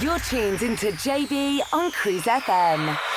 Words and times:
You're 0.00 0.18
tuned 0.20 0.62
into 0.62 0.86
JB 0.92 1.60
on 1.72 1.90
Cruise 1.92 2.22
FM. 2.22 3.11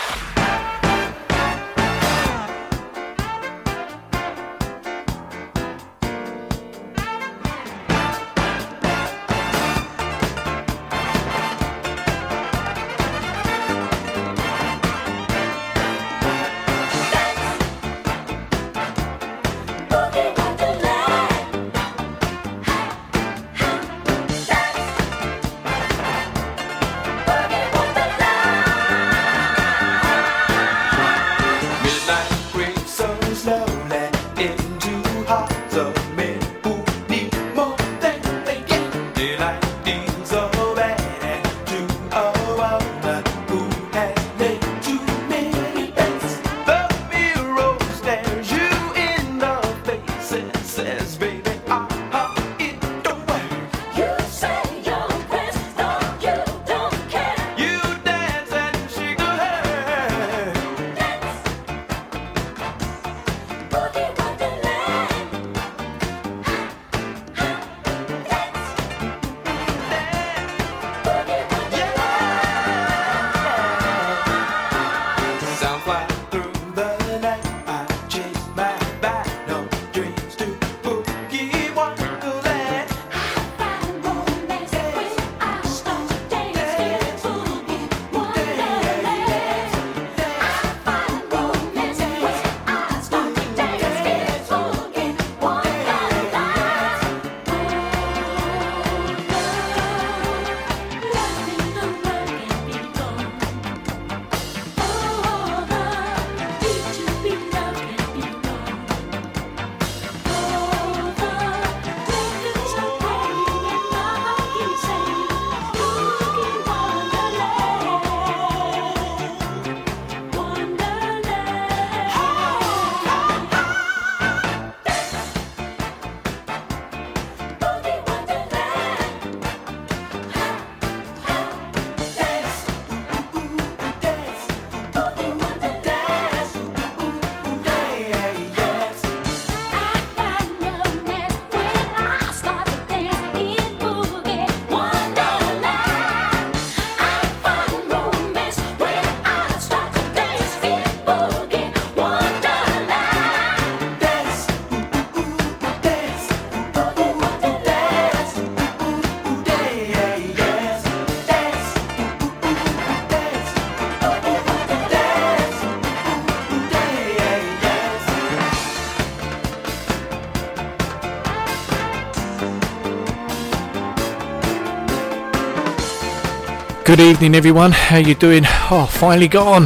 Good 176.96 177.10
evening, 177.10 177.36
everyone. 177.36 177.74
How 177.74 177.98
you 177.98 178.16
doing? 178.16 178.44
Oh, 178.72 178.88
finally 178.90 179.28
on. 179.36 179.66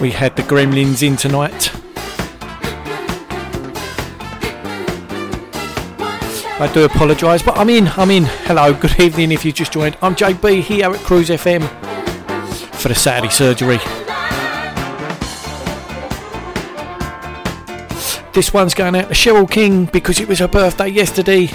We 0.00 0.10
had 0.10 0.34
the 0.36 0.42
Gremlins 0.42 1.02
in 1.06 1.16
tonight. 1.16 1.70
I 6.58 6.72
do 6.72 6.84
apologise, 6.84 7.42
but 7.42 7.58
I'm 7.58 7.68
in. 7.68 7.88
I'm 7.88 8.10
in. 8.10 8.24
Hello. 8.24 8.72
Good 8.72 8.98
evening. 8.98 9.32
If 9.32 9.44
you 9.44 9.52
just 9.52 9.70
joined, 9.70 9.98
I'm 10.00 10.16
JB 10.16 10.62
here 10.62 10.90
at 10.90 11.00
Cruise 11.00 11.28
FM 11.28 11.68
for 12.76 12.88
the 12.88 12.94
Saturday 12.94 13.28
surgery. 13.28 13.76
This 18.32 18.54
one's 18.54 18.72
going 18.72 18.96
out 18.96 19.08
to 19.08 19.14
Cheryl 19.14 19.50
King 19.50 19.84
because 19.84 20.20
it 20.20 20.26
was 20.26 20.38
her 20.38 20.48
birthday 20.48 20.88
yesterday. 20.88 21.50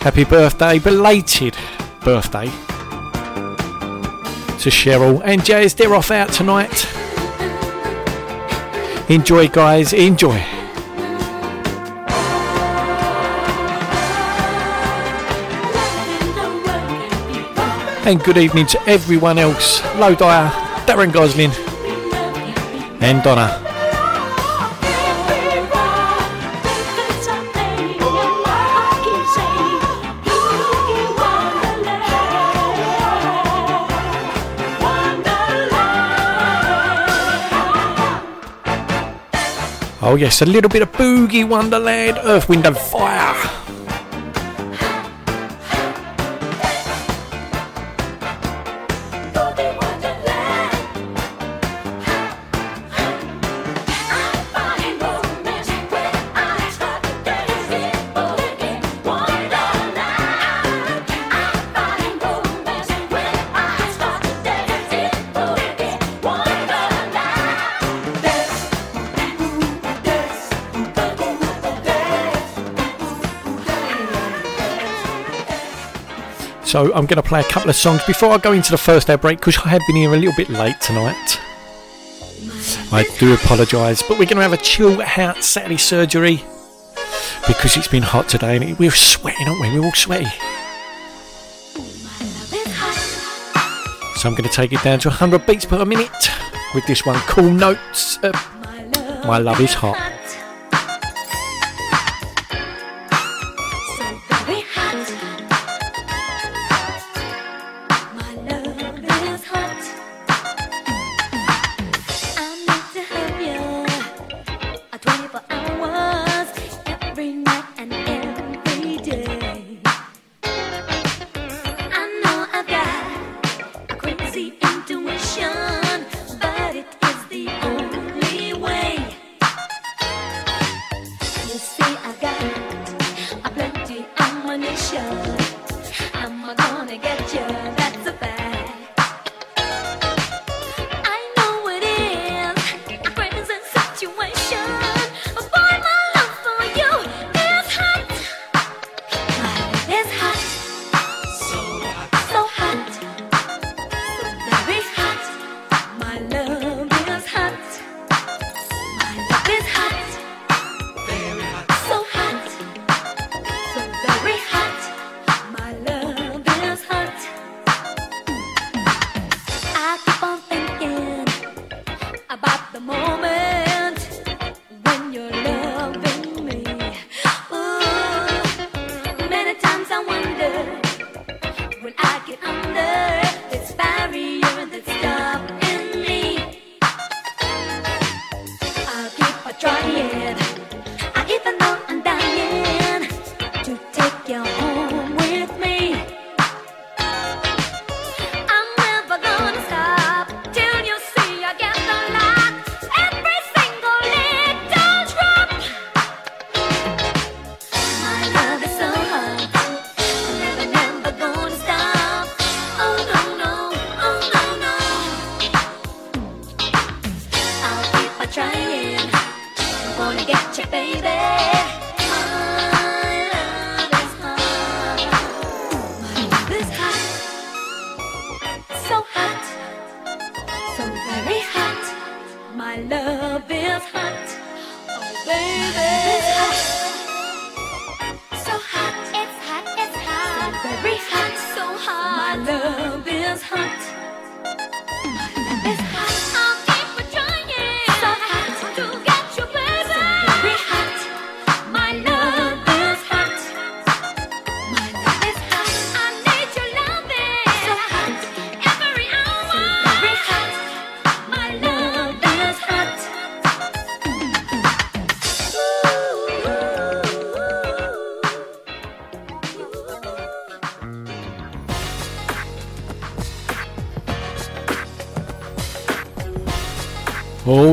Happy 0.00 0.24
birthday, 0.24 0.80
belated 0.80 1.56
birthday 2.04 2.44
to 4.58 4.70
Cheryl 4.70 5.22
and 5.24 5.44
Jazz. 5.44 5.74
They're 5.74 5.94
off 5.94 6.10
out 6.10 6.30
tonight. 6.30 6.86
Enjoy, 9.10 9.48
guys, 9.48 9.92
enjoy. 9.92 10.36
And 18.06 18.22
good 18.22 18.36
evening 18.36 18.66
to 18.66 18.82
everyone 18.86 19.38
else. 19.38 19.80
Dyer, 20.14 20.50
Darren 20.86 21.10
Gosling, 21.10 21.52
and 23.00 23.22
Donna. 23.22 23.73
Oh 40.06 40.16
yes, 40.16 40.42
a 40.42 40.44
little 40.44 40.68
bit 40.68 40.82
of 40.82 40.92
boogie 40.92 41.48
wonderland, 41.48 42.18
earth, 42.24 42.46
wind 42.46 42.66
and 42.66 42.76
fire. 42.76 43.63
So 76.74 76.86
I'm 76.92 77.06
going 77.06 77.22
to 77.22 77.22
play 77.22 77.38
a 77.38 77.44
couple 77.44 77.70
of 77.70 77.76
songs 77.76 78.02
before 78.04 78.32
I 78.32 78.38
go 78.38 78.50
into 78.50 78.72
the 78.72 78.76
first 78.76 79.08
air 79.08 79.16
break 79.16 79.38
because 79.38 79.56
I 79.58 79.68
have 79.68 79.82
been 79.86 79.94
here 79.94 80.12
a 80.12 80.16
little 80.16 80.34
bit 80.36 80.48
late 80.48 80.80
tonight. 80.80 81.38
I 82.90 83.06
do 83.20 83.32
apologise, 83.32 84.02
but 84.02 84.18
we're 84.18 84.24
going 84.24 84.38
to 84.38 84.42
have 84.42 84.52
a 84.52 84.56
chill 84.56 85.00
out 85.00 85.44
Saturday 85.44 85.76
surgery 85.76 86.42
because 87.46 87.76
it's 87.76 87.86
been 87.86 88.02
hot 88.02 88.28
today 88.28 88.56
and 88.56 88.76
we're 88.76 88.90
sweating, 88.90 89.46
aren't 89.46 89.60
we? 89.60 89.78
We're 89.78 89.84
all 89.84 89.92
sweaty. 89.92 90.24
So 94.16 94.28
I'm 94.28 94.34
going 94.34 94.42
to 94.42 94.52
take 94.52 94.72
it 94.72 94.82
down 94.82 94.98
to 94.98 95.10
100 95.10 95.46
beats 95.46 95.64
per 95.64 95.84
minute 95.84 96.10
with 96.74 96.84
this 96.88 97.06
one, 97.06 97.20
Cool 97.28 97.52
Notes. 97.52 98.18
Uh, 98.20 98.32
my 99.24 99.38
love 99.38 99.60
is 99.60 99.74
hot. 99.74 100.13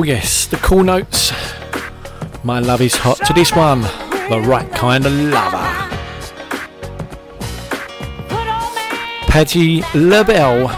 Oh, 0.02 0.04
yes, 0.04 0.48
the 0.48 0.58
cool 0.58 0.84
notes. 0.84 1.32
My 2.44 2.60
love 2.60 2.82
is 2.82 2.96
hot 2.96 3.18
to 3.28 3.34
this 3.34 3.56
one. 3.56 3.82
The 4.32 4.44
right 4.48 4.68
kind 4.72 5.06
of 5.06 5.14
lover. 5.14 5.60
Patti 9.28 9.84
LaBelle. 9.94 10.72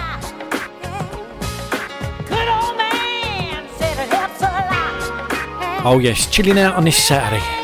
Oh, 5.85 6.01
yes, 6.03 6.29
chilling 6.29 6.59
out 6.59 6.75
on 6.75 6.83
this 6.83 7.01
Saturday. 7.01 7.62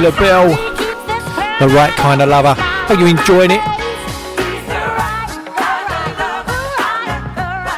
LaBelle, 0.00 0.48
the 1.60 1.68
right 1.74 1.92
kind 1.92 2.22
of 2.22 2.30
lover. 2.30 2.54
Are 2.58 2.94
you 2.94 3.06
enjoying 3.06 3.50
it? 3.50 3.60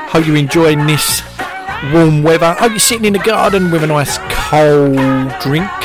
Hope 0.09 0.27
you're 0.27 0.37
enjoying 0.37 0.87
this 0.87 1.23
warm 1.93 2.23
weather. 2.23 2.55
Hope 2.55 2.71
you're 2.71 2.79
sitting 2.79 3.07
in 3.07 3.15
the 3.15 3.19
garden 3.19 3.73
with 3.73 3.83
a 3.83 3.89
nice 3.89 4.19
cold 4.31 5.33
drink. 5.41 5.82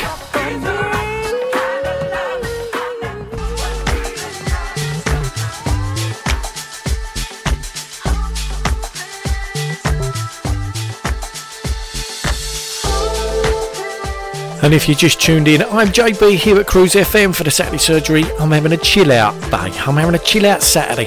And 14.68 14.74
if 14.74 14.86
you 14.86 14.94
just 14.94 15.18
tuned 15.18 15.48
in, 15.48 15.62
I'm 15.62 15.88
JB 15.88 16.36
here 16.36 16.58
at 16.58 16.66
Cruise 16.66 16.92
FM 16.92 17.34
for 17.34 17.42
the 17.42 17.50
Saturday 17.50 17.78
Surgery. 17.78 18.24
I'm 18.38 18.50
having 18.50 18.72
a 18.72 18.76
chill 18.76 19.10
out 19.12 19.32
day. 19.50 19.56
I'm 19.56 19.96
having 19.96 20.14
a 20.14 20.18
chill 20.18 20.44
out 20.44 20.62
Saturday. 20.62 21.06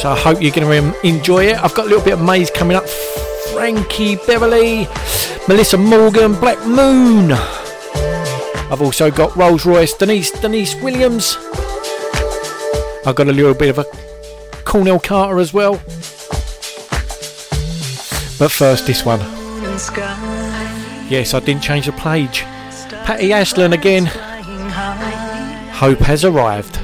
So 0.00 0.08
I 0.10 0.18
hope 0.18 0.40
you're 0.40 0.50
going 0.50 0.66
to 0.66 0.78
um, 0.78 0.94
enjoy 1.04 1.48
it. 1.48 1.62
I've 1.62 1.74
got 1.74 1.84
a 1.84 1.88
little 1.90 2.02
bit 2.02 2.14
of 2.14 2.22
Maze 2.22 2.50
coming 2.50 2.74
up. 2.74 2.88
Frankie 3.52 4.16
Beverly, 4.26 4.88
Melissa 5.46 5.76
Morgan, 5.76 6.32
Black 6.40 6.58
Moon. 6.66 7.32
I've 7.32 8.80
also 8.80 9.10
got 9.10 9.36
Rose 9.36 9.66
Royce, 9.66 9.92
Deniece, 9.92 10.30
Deniece 10.30 10.74
Williams. 10.76 11.36
I've 13.04 13.14
got 13.14 13.28
a 13.28 13.32
little 13.32 13.52
bit 13.52 13.68
of 13.68 13.80
a 13.80 13.84
Cornell 14.64 15.00
Carter 15.00 15.38
as 15.38 15.52
well. 15.52 15.74
But 18.38 18.50
first, 18.50 18.86
this 18.86 19.04
one. 19.04 19.20
Yes, 21.08 21.34
I 21.34 21.40
didn't 21.40 21.62
change 21.62 21.86
the 21.86 21.92
page. 21.92 22.44
Patty 23.04 23.32
Aslan 23.32 23.72
again. 23.72 24.06
Hope 24.06 25.98
has 25.98 26.24
arrived. 26.24 26.78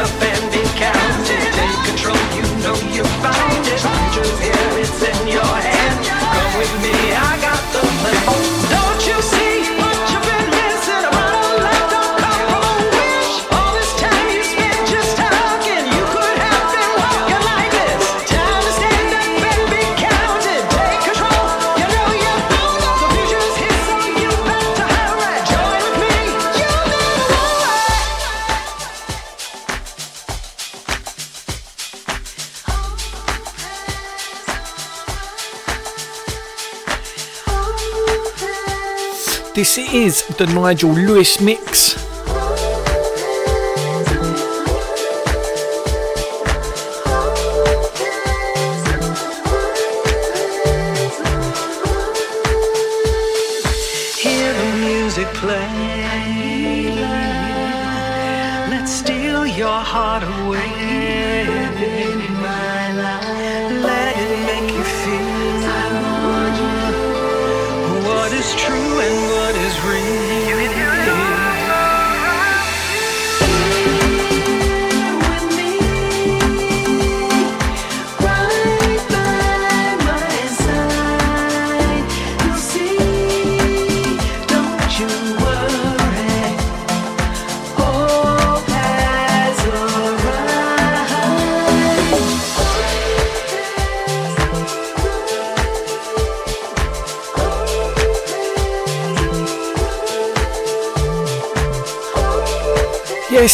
This 0.00 0.39
is 39.60 40.26
the 40.38 40.46
Nigel 40.46 40.90
Lewis 40.90 41.38
mix. 41.38 42.09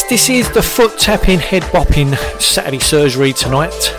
This 0.09 0.29
is 0.29 0.51
the 0.53 0.63
foot 0.63 0.99
tapping, 0.99 1.39
head 1.39 1.63
bopping 1.65 2.17
Saturday 2.41 2.79
surgery 2.79 3.33
tonight. 3.33 3.93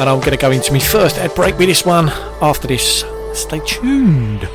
And 0.00 0.08
I'm 0.08 0.20
going 0.20 0.32
to 0.32 0.36
go 0.36 0.50
into 0.50 0.72
my 0.72 0.78
first 0.78 1.18
ad 1.18 1.34
break 1.34 1.58
with 1.58 1.68
this 1.68 1.84
one. 1.84 2.08
After 2.42 2.68
this, 2.68 3.04
stay 3.34 3.60
tuned. 3.66 4.48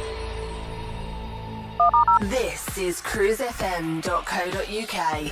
This 2.22 2.78
is 2.78 3.02
cruisefm.co.uk. 3.02 5.32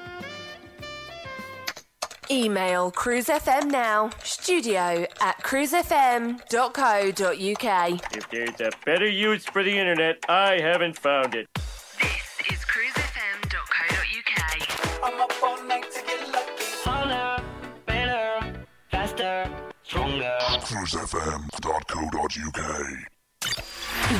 Email 2.31 2.91
cruisefm 2.93 3.69
now, 3.69 4.09
studio 4.23 5.05
at 5.19 5.37
cruisefm.co.uk. 5.43 8.01
If 8.15 8.29
there's 8.29 8.61
a 8.61 8.71
better 8.85 9.09
use 9.09 9.43
for 9.43 9.61
the 9.63 9.77
internet, 9.77 10.23
I 10.29 10.57
haven't 10.61 10.97
found 10.97 11.35
it. 11.35 11.49
This 11.55 12.39
is 12.49 12.59
cruisefm.co.uk. 12.63 15.03
I'm 15.03 15.19
up 15.19 15.33
all 15.43 15.61
night 15.65 15.91
to 15.91 16.01
get 16.05 16.25
lucky. 16.31 16.63
Harder, 16.85 17.43
better, 17.85 18.39
faster, 18.89 19.49
stronger. 19.83 20.33
cruisefm.co.uk. 20.39 22.87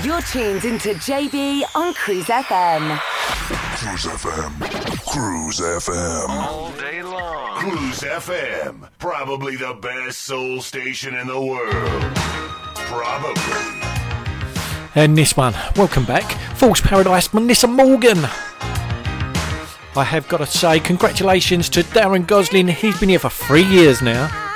You're 0.03 0.21
tuned 0.23 0.65
into 0.65 0.89
JB 0.95 1.63
on 1.75 1.93
Cruise 1.93 2.25
FM. 2.25 2.97
Cruise 3.77 4.05
FM. 4.05 4.59
Cruise 5.07 5.59
FM. 5.59 6.29
all 6.29 6.71
day 6.71 7.00
long. 7.00 7.00
Cruise 7.61 7.99
FM. 7.99 8.89
Probably 8.97 9.55
the 9.55 9.75
best 9.75 10.23
soul 10.23 10.61
station 10.61 11.13
in 11.13 11.27
the 11.27 11.39
world. 11.39 12.15
Probably. 12.73 13.81
And 14.95 15.15
this 15.15 15.37
one, 15.37 15.53
welcome 15.75 16.03
back, 16.03 16.23
Fool's 16.57 16.81
Paradise, 16.81 17.31
Melissa 17.35 17.67
Morgan. 17.67 18.17
I 19.95 20.03
have 20.03 20.27
got 20.27 20.37
to 20.37 20.47
say, 20.47 20.79
congratulations 20.79 21.69
to 21.69 21.83
Darren 21.83 22.25
Gosling. 22.25 22.67
He's 22.67 22.99
been 22.99 23.09
here 23.09 23.19
for 23.19 23.29
three 23.29 23.65
years 23.65 24.01
now. 24.01 24.50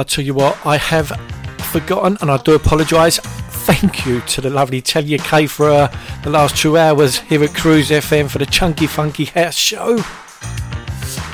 I'll 0.00 0.04
tell 0.04 0.24
you 0.24 0.32
what, 0.32 0.58
I 0.64 0.78
have 0.78 1.08
forgotten 1.70 2.16
and 2.22 2.30
I 2.30 2.38
do 2.38 2.54
apologise. 2.54 3.18
Thank 3.18 4.06
you 4.06 4.22
to 4.22 4.40
the 4.40 4.48
lovely 4.48 4.80
Telia 4.80 5.22
K 5.22 5.46
for 5.46 5.68
uh, 5.68 5.94
the 6.22 6.30
last 6.30 6.56
two 6.56 6.78
hours 6.78 7.18
here 7.18 7.44
at 7.44 7.54
Cruise 7.54 7.90
FM 7.90 8.30
for 8.30 8.38
the 8.38 8.46
Chunky 8.46 8.86
Funky 8.86 9.26
House 9.26 9.56
Show. 9.56 9.98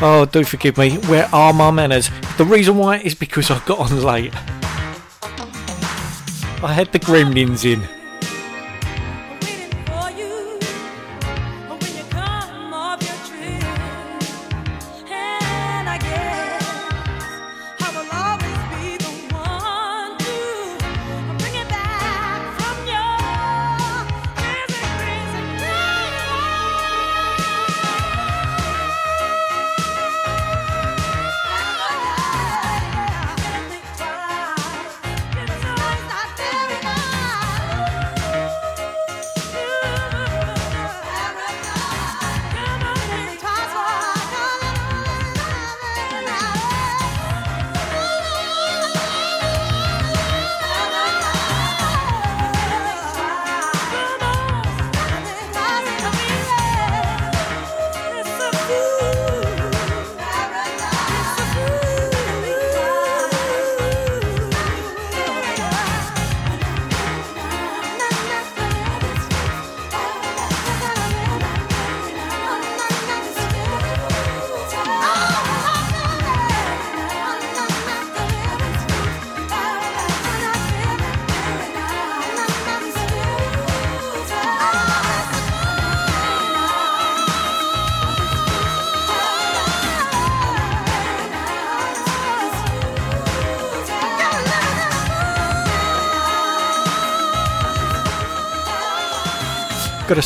Oh, 0.02 0.28
do 0.28 0.42
forgive 0.42 0.78
me. 0.78 0.96
Where 1.06 1.32
are 1.32 1.52
my 1.52 1.70
manners? 1.70 2.10
The 2.38 2.44
reason 2.44 2.76
why 2.76 2.96
is 2.96 3.14
because 3.14 3.52
I 3.52 3.64
got 3.66 3.78
on 3.78 4.02
late. 4.02 4.34
I 6.64 6.72
had 6.72 6.90
the 6.90 6.98
gremlins 6.98 7.64
in. 7.64 7.95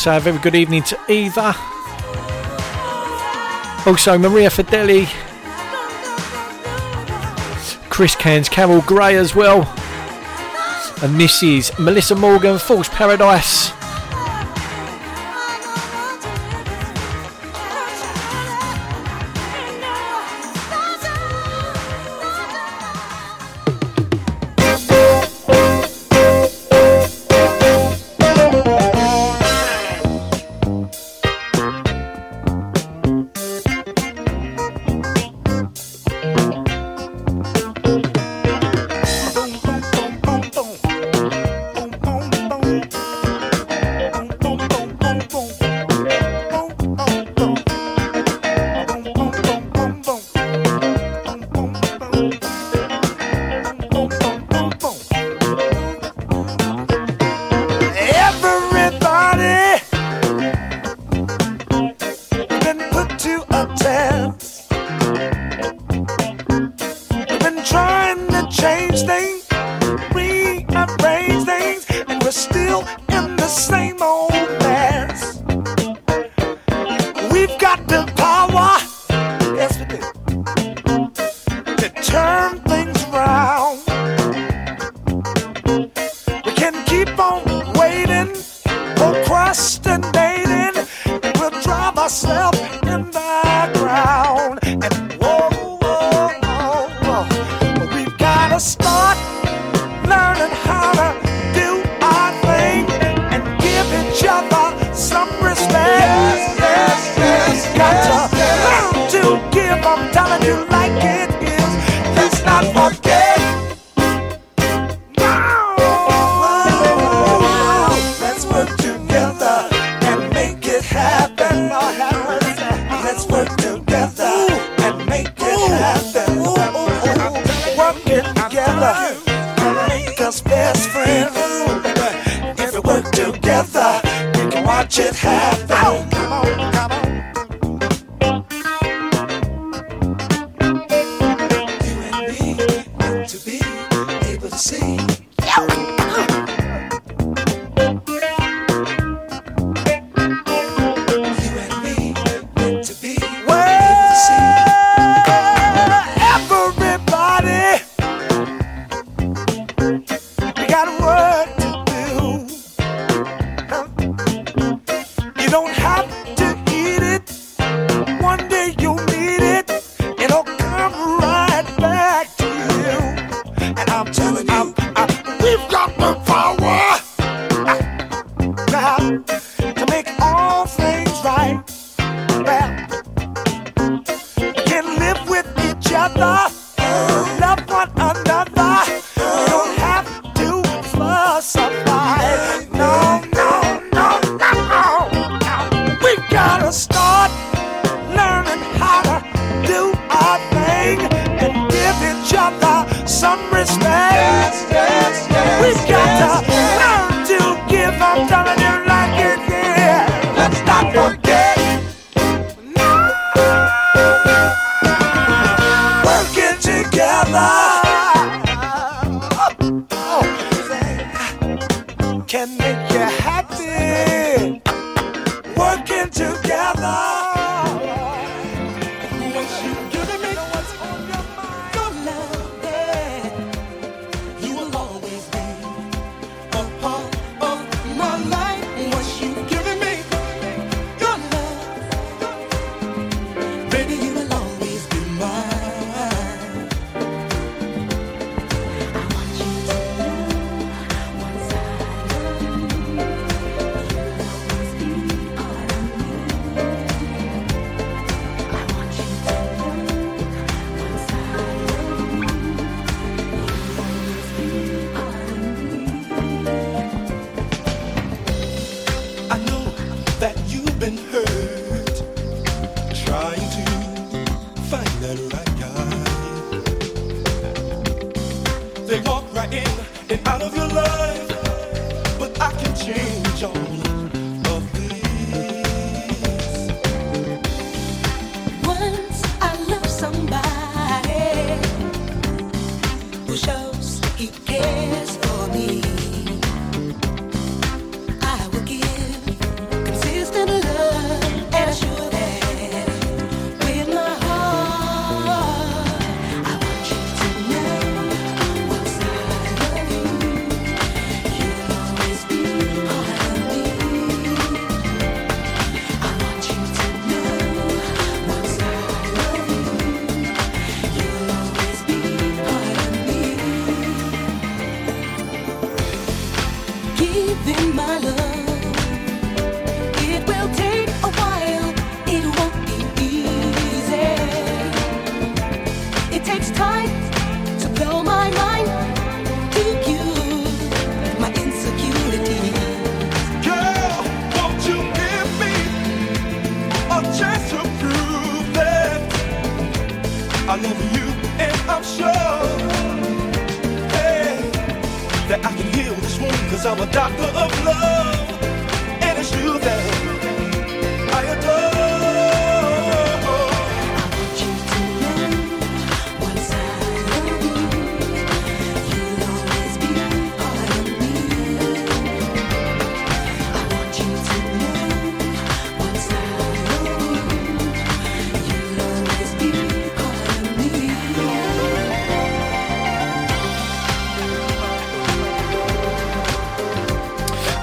So, 0.01 0.17
a 0.17 0.19
very 0.19 0.39
good 0.39 0.55
evening 0.55 0.83
to 0.85 0.99
Eva. 1.11 1.55
Also, 3.85 4.17
Maria 4.17 4.49
Fideli, 4.49 5.07
Chris 7.91 8.17
Cairns, 8.17 8.49
Carol 8.49 8.81
Gray 8.81 9.17
as 9.17 9.35
well. 9.35 9.71
And 11.03 11.21
this 11.21 11.43
is 11.43 11.71
Melissa 11.79 12.15
Morgan, 12.15 12.59
Fool's 12.59 12.89
Paradise. 12.89 13.60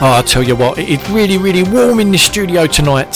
Oh, 0.09 0.13
I 0.13 0.21
tell 0.21 0.41
you 0.41 0.55
what, 0.55 0.77
it 0.77 0.87
is 0.87 1.09
really, 1.09 1.37
really 1.37 1.63
warm 1.63 1.99
in 1.99 2.11
the 2.11 2.17
studio 2.17 2.65
tonight. 2.65 3.13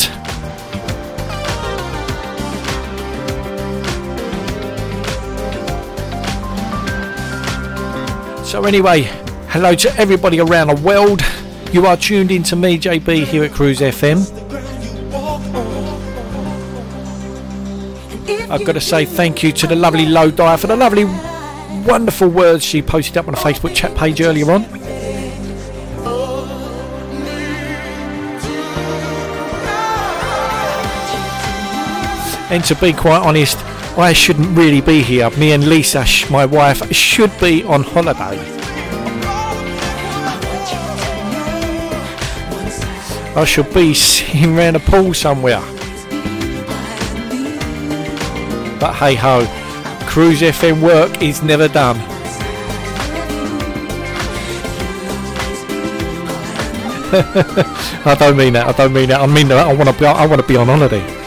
So, 8.46 8.66
anyway, 8.66 9.04
hello 9.48 9.74
to 9.74 9.96
everybody 9.96 10.42
around 10.42 10.68
the 10.68 10.82
world. 10.86 11.22
You 11.72 11.86
are 11.86 11.96
tuned 11.96 12.30
in 12.30 12.44
to 12.44 12.58
me, 12.58 12.78
JB, 12.78 13.24
here 13.24 13.46
at 13.46 13.54
Cruise 13.54 13.80
FM. 13.80 14.20
I've 18.52 18.66
got 18.66 18.74
to 18.74 18.82
say 18.82 19.06
thank 19.06 19.44
you 19.44 19.54
to 19.54 19.66
the 19.66 19.78
lovely 19.78 20.08
Low 20.08 20.30
Dyer 20.30 20.58
for 20.58 20.68
the 20.68 20.76
lovely, 20.76 21.06
wonderful 21.86 22.28
words 22.28 22.66
she 22.66 22.82
posted 22.82 23.16
up 23.16 23.30
on 23.30 23.36
the 23.36 23.40
Facebook 23.40 23.74
chat 23.74 23.96
page 23.96 24.20
earlier 24.20 24.52
on. 24.52 24.81
And 32.52 32.62
to 32.66 32.76
be 32.76 32.92
quite 32.92 33.22
honest, 33.22 33.58
I 33.98 34.12
shouldn't 34.12 34.58
really 34.58 34.82
be 34.82 35.02
here. 35.02 35.30
Me 35.32 35.54
and 35.54 35.70
Lisa, 35.70 36.06
my 36.30 36.46
wife, 36.46 36.92
should 36.92 37.32
be 37.40 37.64
on 37.64 37.82
holiday. 37.82 38.38
I 43.34 43.46
should 43.46 43.74
be 43.74 43.94
sitting 43.94 44.58
around 44.58 44.76
a 44.76 44.82
pool 44.82 45.14
somewhere. 45.14 45.62
But 48.82 48.96
hey 48.96 49.16
ho, 49.16 49.48
Cruise 50.08 50.42
FM 50.42 50.82
work 50.82 51.22
is 51.22 51.42
never 51.42 51.70
done. 51.70 51.96
I 57.14 58.16
don't 58.20 58.36
mean 58.36 58.54
that. 58.54 58.68
I 58.68 58.72
don't 58.74 58.92
mean 58.92 59.08
that. 59.08 59.22
I 59.22 59.28
mean 59.28 59.48
that. 59.48 59.66
I 59.66 59.74
want 59.74 59.90
to 59.90 59.98
be. 59.98 60.06
I 60.06 60.26
want 60.26 60.42
to 60.42 60.48
be 60.48 60.58
on 60.58 60.68
holiday. 60.68 61.21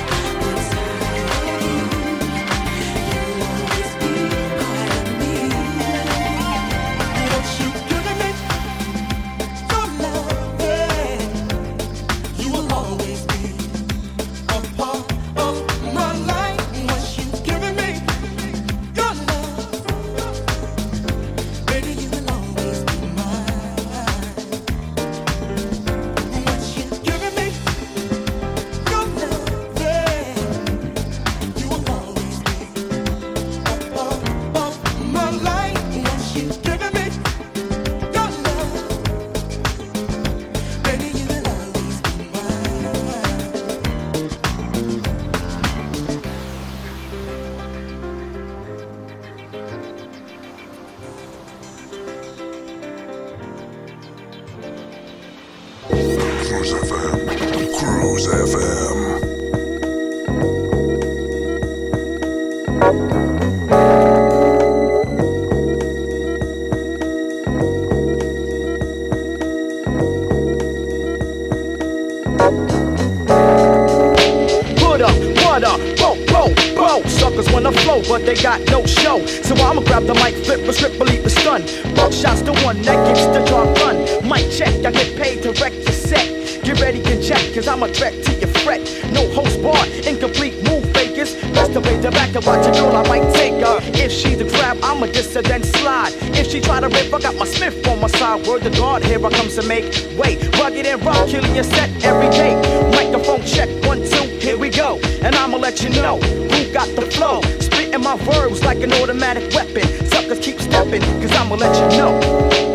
Suckers 77.34 77.52
wanna 77.52 77.72
flow, 77.72 78.00
but 78.08 78.24
they 78.24 78.36
got 78.36 78.60
no 78.70 78.86
show. 78.86 79.26
So 79.26 79.56
I'ma 79.56 79.80
grab 79.80 80.06
the 80.06 80.14
mic, 80.14 80.36
flip 80.44 80.60
a 80.68 80.72
script, 80.72 81.00
believe 81.00 81.24
the 81.24 81.30
stun. 81.30 81.62
Buckshot's 81.96 82.42
the 82.42 82.52
one 82.62 82.80
that 82.82 83.08
gets 83.08 83.26
the 83.26 83.44
job 83.44 83.74
done. 83.74 83.98
Mic 84.22 84.52
check, 84.52 84.72
I 84.86 84.92
get 84.92 85.16
paid 85.20 85.42
to 85.42 85.50
wreck 85.60 85.72
your 85.72 85.90
set. 85.90 86.62
Get 86.62 86.80
ready 86.80 87.02
and 87.10 87.20
check, 87.20 87.42
cause 87.52 87.66
I'm 87.66 87.82
a 87.82 87.88
threat 87.88 88.22
to 88.22 88.34
your 88.34 88.50
fret. 88.62 88.82
No 89.12 89.28
host 89.34 89.60
bar, 89.60 89.84
incomplete 90.06 90.62
move 90.62 90.84
fakers. 90.94 91.34
To 91.34 91.80
raise 91.80 92.02
the 92.02 92.12
back 92.12 92.32
and 92.36 92.46
watch 92.46 92.68
a 92.68 92.70
girl, 92.70 92.94
I 92.94 93.02
might 93.08 93.34
take 93.34 93.54
her. 93.66 93.78
If 93.98 94.12
she's 94.12 94.40
a 94.40 94.44
grab, 94.44 94.78
I'ma 94.84 95.06
diss 95.06 95.34
her, 95.34 95.42
then 95.42 95.64
slide. 95.64 96.12
If 96.38 96.46
she 96.46 96.60
try 96.60 96.78
to 96.78 96.88
rip, 96.88 97.12
I 97.12 97.18
got 97.18 97.34
my 97.34 97.46
Smith 97.46 97.84
on 97.88 98.00
my 98.00 98.06
side. 98.06 98.46
Word 98.46 98.62
to 98.62 98.70
God, 98.70 99.02
here 99.02 99.18
I 99.26 99.30
comes 99.30 99.56
to 99.56 99.66
make 99.66 99.86
way. 100.16 100.36
Rugged 100.60 100.86
and 100.86 101.04
rough, 101.04 101.28
killing 101.28 101.52
your 101.52 101.64
set 101.64 101.90
every 102.04 102.30
day. 102.30 102.54
Microphone 102.92 103.42
check, 103.42 103.68
one, 103.84 104.04
two, 104.08 104.22
here 104.38 104.56
we 104.56 104.70
go. 104.70 105.00
And 105.24 105.34
I'ma 105.36 105.56
let 105.56 105.82
you 105.82 105.88
know 105.88 106.18
who 106.18 106.72
got 106.72 106.86
the 106.94 107.02
flow. 107.10 107.40
Spitting 107.58 108.02
my 108.02 108.16
verbs 108.18 108.62
like 108.62 108.82
an 108.82 108.92
automatic 108.92 109.54
weapon. 109.54 109.88
Suckers 110.08 110.38
keep 110.38 110.60
stepping, 110.60 111.00
cause 111.00 111.32
I'ma 111.32 111.54
let 111.54 111.74
you 111.80 111.98
know. 111.98 112.73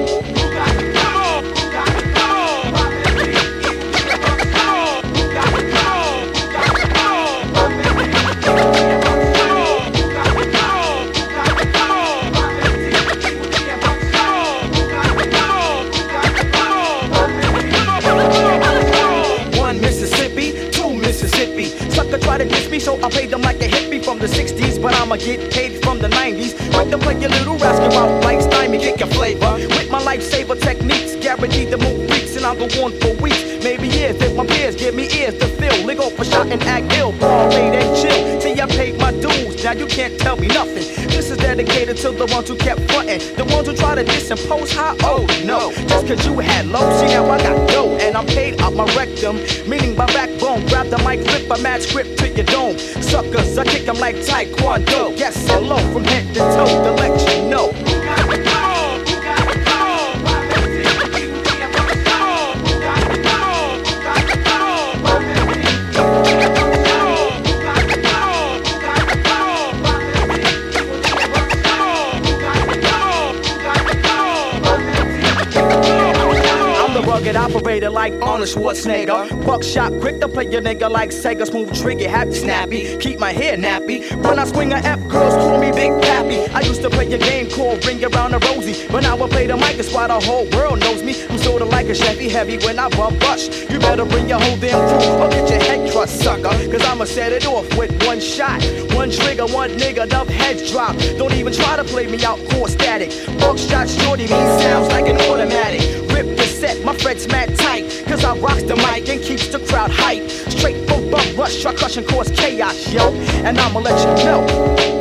On 32.89 32.99
for 32.99 33.21
weeks, 33.21 33.63
maybe 33.63 33.87
years. 33.87 34.15
If 34.21 34.35
my 34.35 34.45
peers 34.45 34.75
give 34.75 34.95
me 34.95 35.07
ears 35.13 35.37
to 35.39 35.47
fill, 35.47 35.85
they 35.85 35.95
go 35.95 36.09
for 36.09 36.23
shot 36.23 36.47
and 36.47 36.61
act 36.63 36.91
ill, 36.93 37.11
rate 37.11 37.75
and 37.75 37.95
chill. 37.95 38.41
See, 38.41 38.59
I 38.59 38.65
paid 38.67 38.97
my 38.97 39.11
dues, 39.11 39.63
now 39.63 39.73
you 39.73 39.85
can't 39.85 40.19
tell 40.19 40.37
me 40.37 40.47
nothing. 40.47 40.85
This 41.09 41.29
is 41.29 41.37
dedicated 41.37 41.97
to 41.97 42.11
the 42.11 42.25
ones 42.27 42.47
who 42.47 42.55
kept 42.55 42.81
frontin', 42.91 43.19
the 43.35 43.45
ones 43.45 43.67
who 43.67 43.75
try 43.75 43.95
to 43.95 44.03
disimpose 44.03 44.73
high. 44.73 44.95
Oh 45.03 45.25
no, 45.45 45.71
just 45.87 46.07
cause 46.07 46.25
you 46.25 46.39
had 46.39 46.67
low, 46.67 46.89
see 46.99 47.07
now 47.07 47.29
I 47.29 47.37
got 47.41 47.69
dough, 47.69 47.97
and 47.97 48.15
I'm 48.15 48.25
paid 48.25 48.61
out 48.61 48.73
my 48.73 48.85
rectum, 48.95 49.37
meaning 49.67 49.95
my 49.95 50.05
backbone. 50.07 50.65
Grab 50.67 50.87
the 50.89 50.97
mic, 50.99 51.21
flip 51.27 51.49
a 51.49 51.61
mad 51.61 51.81
script 51.81 52.17
to 52.19 52.29
your 52.29 52.45
dome. 52.45 52.77
Suckers, 52.77 53.57
I 53.57 53.65
kick 53.65 53.87
'em 53.87 53.99
like 53.99 54.15
Taekwondo. 54.17 55.17
Yes, 55.17 55.35
hello 55.47 55.77
from 55.91 56.03
head 56.05 56.33
to 56.33 56.39
toe 56.39 56.83
to 56.83 56.91
let 56.93 57.28
like 77.99 78.13
Arnold 78.21 78.47
Schwarzenegger. 78.47 79.27
Buckshot, 79.45 79.91
quick 79.99 80.21
to 80.21 80.29
play 80.29 80.45
your 80.49 80.61
nigga 80.61 80.89
like 80.89 81.09
Sega. 81.09 81.45
Smooth 81.45 81.75
trigger, 81.81 82.07
happy 82.07 82.33
snappy. 82.33 82.97
Keep 82.97 83.19
my 83.19 83.33
hair 83.33 83.57
nappy. 83.57 83.97
When 84.23 84.39
I 84.39 84.45
swing 84.45 84.71
a 84.71 84.77
F, 84.77 85.01
girls 85.09 85.33
call 85.33 85.59
me 85.59 85.69
Big 85.73 85.91
Pappy. 86.01 86.39
I 86.53 86.61
used 86.61 86.81
to 86.83 86.89
play 86.89 87.11
a 87.11 87.17
game 87.17 87.49
called 87.49 87.85
Ring 87.85 88.01
Around 88.01 88.31
the 88.31 88.39
Rosie. 88.47 88.87
But 88.87 89.03
now 89.03 89.21
I 89.21 89.27
play 89.27 89.47
the 89.47 89.57
mic, 89.57 89.77
it's 89.77 89.93
why 89.93 90.07
the 90.07 90.17
whole 90.17 90.47
world 90.55 90.79
knows 90.79 91.03
me. 91.03 91.13
I'm 91.29 91.37
sorta 91.39 91.65
like 91.65 91.87
a 91.87 91.93
Chevy 91.93 92.29
heavy 92.29 92.57
when 92.65 92.79
I 92.79 92.87
bump 92.87 93.21
rush. 93.21 93.49
You 93.69 93.79
better 93.79 94.05
bring 94.05 94.29
your 94.29 94.39
whole 94.39 94.55
damn 94.63 94.79
crew 94.87 95.21
or 95.21 95.29
get 95.29 95.49
your 95.49 95.61
head 95.67 95.91
crushed, 95.91 96.19
sucker. 96.23 96.55
Cause 96.71 96.83
I'ma 96.85 97.03
set 97.03 97.33
it 97.33 97.45
off 97.47 97.67
with 97.77 97.91
one 98.07 98.21
shot. 98.21 98.63
One 98.95 99.11
trigger, 99.11 99.47
one 99.47 99.71
nigga, 99.71 100.03
enough 100.05 100.29
heads 100.29 100.71
drop. 100.71 100.95
Don't 101.17 101.33
even 101.33 101.51
try 101.51 101.75
to 101.75 101.83
play 101.83 102.07
me 102.07 102.23
out, 102.23 102.39
core 102.49 102.69
static. 102.69 103.11
Buckshot 103.39 103.89
shorty, 103.89 104.23
me 104.23 104.39
sounds 104.63 104.87
like 104.87 105.07
an 105.07 105.17
automatic. 105.29 105.81
Rip 106.15 106.37
the 106.37 106.43
set, 106.43 106.81
my 106.85 106.95
fret's 106.95 107.27
mad 107.27 107.53
tight. 107.57 107.88
Cause 108.09 108.25
I 108.25 108.35
rocks 108.39 108.63
the 108.63 108.75
mic 108.75 109.07
and 109.07 109.21
keeps 109.21 109.49
the 109.49 109.59
crowd 109.59 109.91
hype. 109.91 110.27
Straight 110.29 110.89
from 110.89 111.11
bump 111.11 111.37
rush, 111.37 111.61
try 111.61 111.75
crush 111.75 111.95
and 111.95 112.07
cause 112.07 112.31
chaos, 112.31 112.91
yo. 112.91 113.13
And 113.45 113.59
I'ma 113.59 113.79
let 113.81 113.99
you 113.99 114.25
know. 114.25 114.98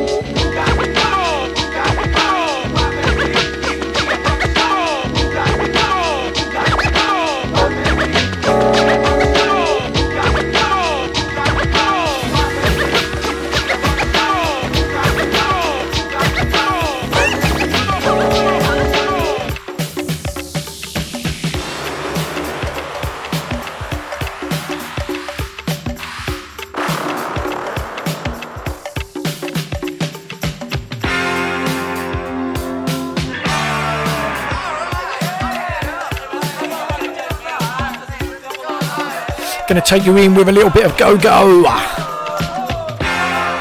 Gonna 39.68 39.82
take 39.82 40.06
you 40.06 40.16
in 40.16 40.34
with 40.34 40.48
a 40.48 40.52
little 40.52 40.70
bit 40.70 40.86
of 40.86 40.96
go 40.96 41.18
go. 41.18 41.64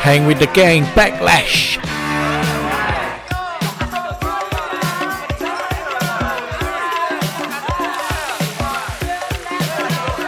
Hang 0.04 0.26
with 0.26 0.40
the 0.40 0.48
gang, 0.48 0.84
backlash. 0.96 1.76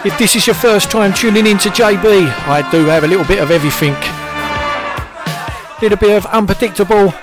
If 0.05 0.17
this 0.17 0.35
is 0.35 0.47
your 0.47 0.55
first 0.55 0.91
time 0.91 1.13
tuning 1.13 1.47
in 1.47 1.57
to 1.59 1.69
JB, 1.69 2.27
I 2.47 2.69
do 2.71 2.83
have 2.87 3.05
a 3.05 3.07
little 3.07 3.25
bit 3.25 3.39
of 3.39 3.49
everything. 3.49 3.93
A 3.93 5.79
little 5.81 5.97
bit 5.97 6.17
of 6.17 6.25
unpredictable. 6.25 7.13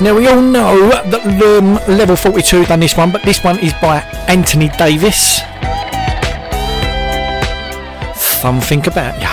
Now 0.00 0.16
we 0.16 0.26
all 0.28 0.40
know 0.40 0.88
that 0.88 1.22
um, 1.44 1.74
Level 1.86 2.16
42 2.16 2.64
done 2.64 2.80
this 2.80 2.96
one, 2.96 3.12
but 3.12 3.22
this 3.22 3.44
one 3.44 3.58
is 3.58 3.74
by 3.82 3.98
Anthony 4.28 4.70
Davis. 4.78 5.42
Something 8.16 8.86
about. 8.86 9.29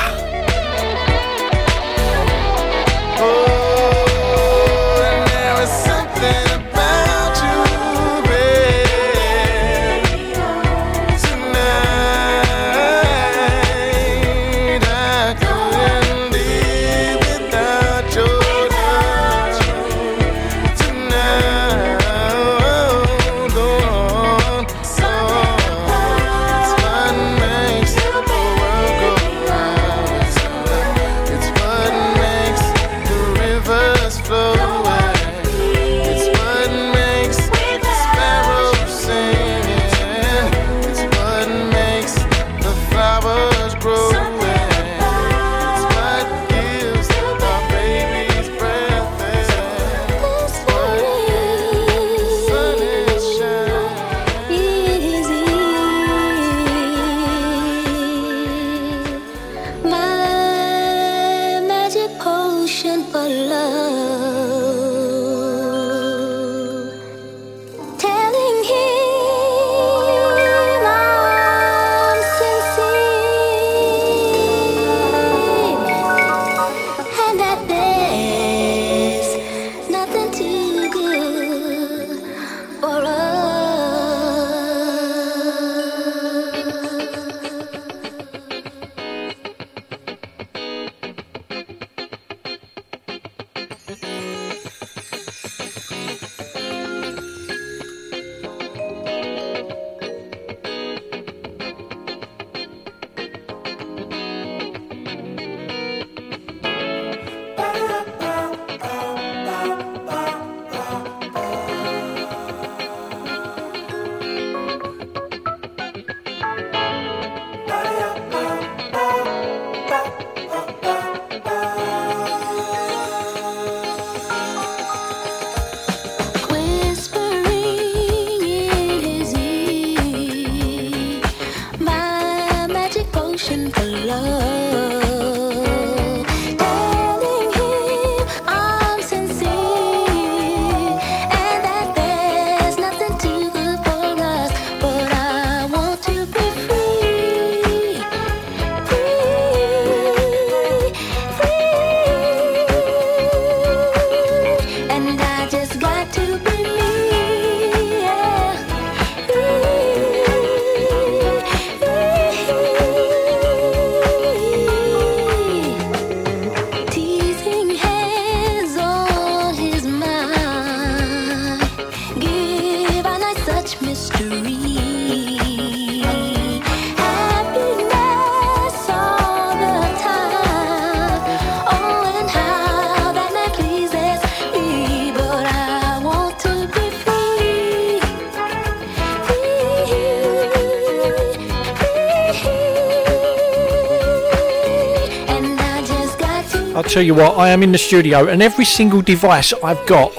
Tell 196.97 197.05
you 197.05 197.13
what, 197.13 197.37
I 197.37 197.49
am 197.49 197.61
in 197.61 197.71
the 197.71 197.77
studio 197.77 198.27
and 198.27 198.41
every 198.41 198.65
single 198.65 199.03
device 199.03 199.53
I've 199.63 199.85
got 199.85 200.11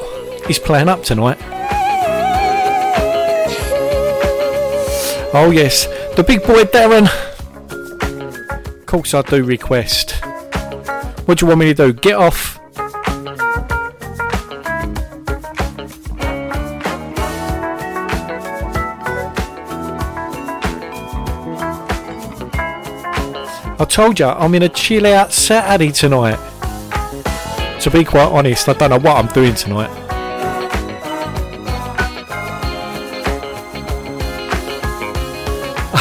is 0.49 0.61
playing 0.61 0.89
up 0.89 1.03
tonight. 1.03 1.37
Oh 5.35 5.51
yes, 5.53 5.87
the 6.15 6.23
big 6.25 6.45
boy 6.45 6.63
Darren. 6.63 7.09
Of 8.79 8.87
course 8.87 9.13
I 9.13 9.23
do 9.23 9.43
request. 9.43 10.13
What 11.27 11.39
do 11.39 11.47
you 11.47 11.49
want 11.49 11.59
me 11.59 11.75
to 11.75 11.75
do? 11.75 11.93
Get 11.93 12.15
off? 12.15 12.61
I 23.81 23.87
told 23.89 24.21
you 24.21 24.27
I'm 24.27 24.55
in 24.55 24.63
a 24.63 24.69
chill 24.69 25.07
out 25.07 25.33
Saturday 25.33 25.91
tonight. 25.91 26.48
To 27.89 27.97
be 27.97 28.05
quite 28.05 28.31
honest, 28.31 28.69
I 28.69 28.75
don't 28.75 28.91
know 28.91 28.99
what 28.99 29.17
I'm 29.17 29.29
doing 29.29 29.55
tonight. 29.55 29.89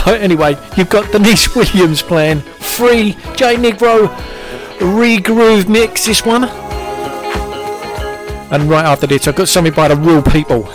anyway, 0.22 0.58
you've 0.76 0.90
got 0.90 1.10
Deniece 1.14 1.56
Williams 1.56 2.02
playing 2.02 2.42
free 2.42 3.14
J 3.38 3.56
Negro 3.56 4.08
regroove 4.80 5.70
mix 5.70 6.06
this 6.08 6.26
one. 6.26 6.44
And 8.52 8.70
right 8.70 8.84
after 8.84 9.08
this, 9.08 9.26
I've 9.26 9.38
got 9.38 9.48
something 9.48 9.72
by 9.72 9.88
the 9.88 9.96
Real 9.96 10.22
People. 10.22 10.70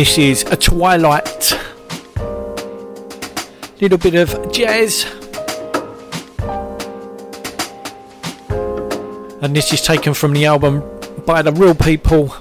This 0.00 0.16
is 0.16 0.42
a 0.44 0.56
Twilight. 0.56 1.52
Little 3.82 3.98
bit 3.98 4.14
of 4.14 4.50
jazz. 4.50 5.04
And 9.42 9.54
this 9.54 9.74
is 9.74 9.82
taken 9.82 10.14
from 10.14 10.32
the 10.32 10.46
album 10.46 10.82
by 11.26 11.42
the 11.42 11.52
Real 11.52 11.74
People. 11.74 12.34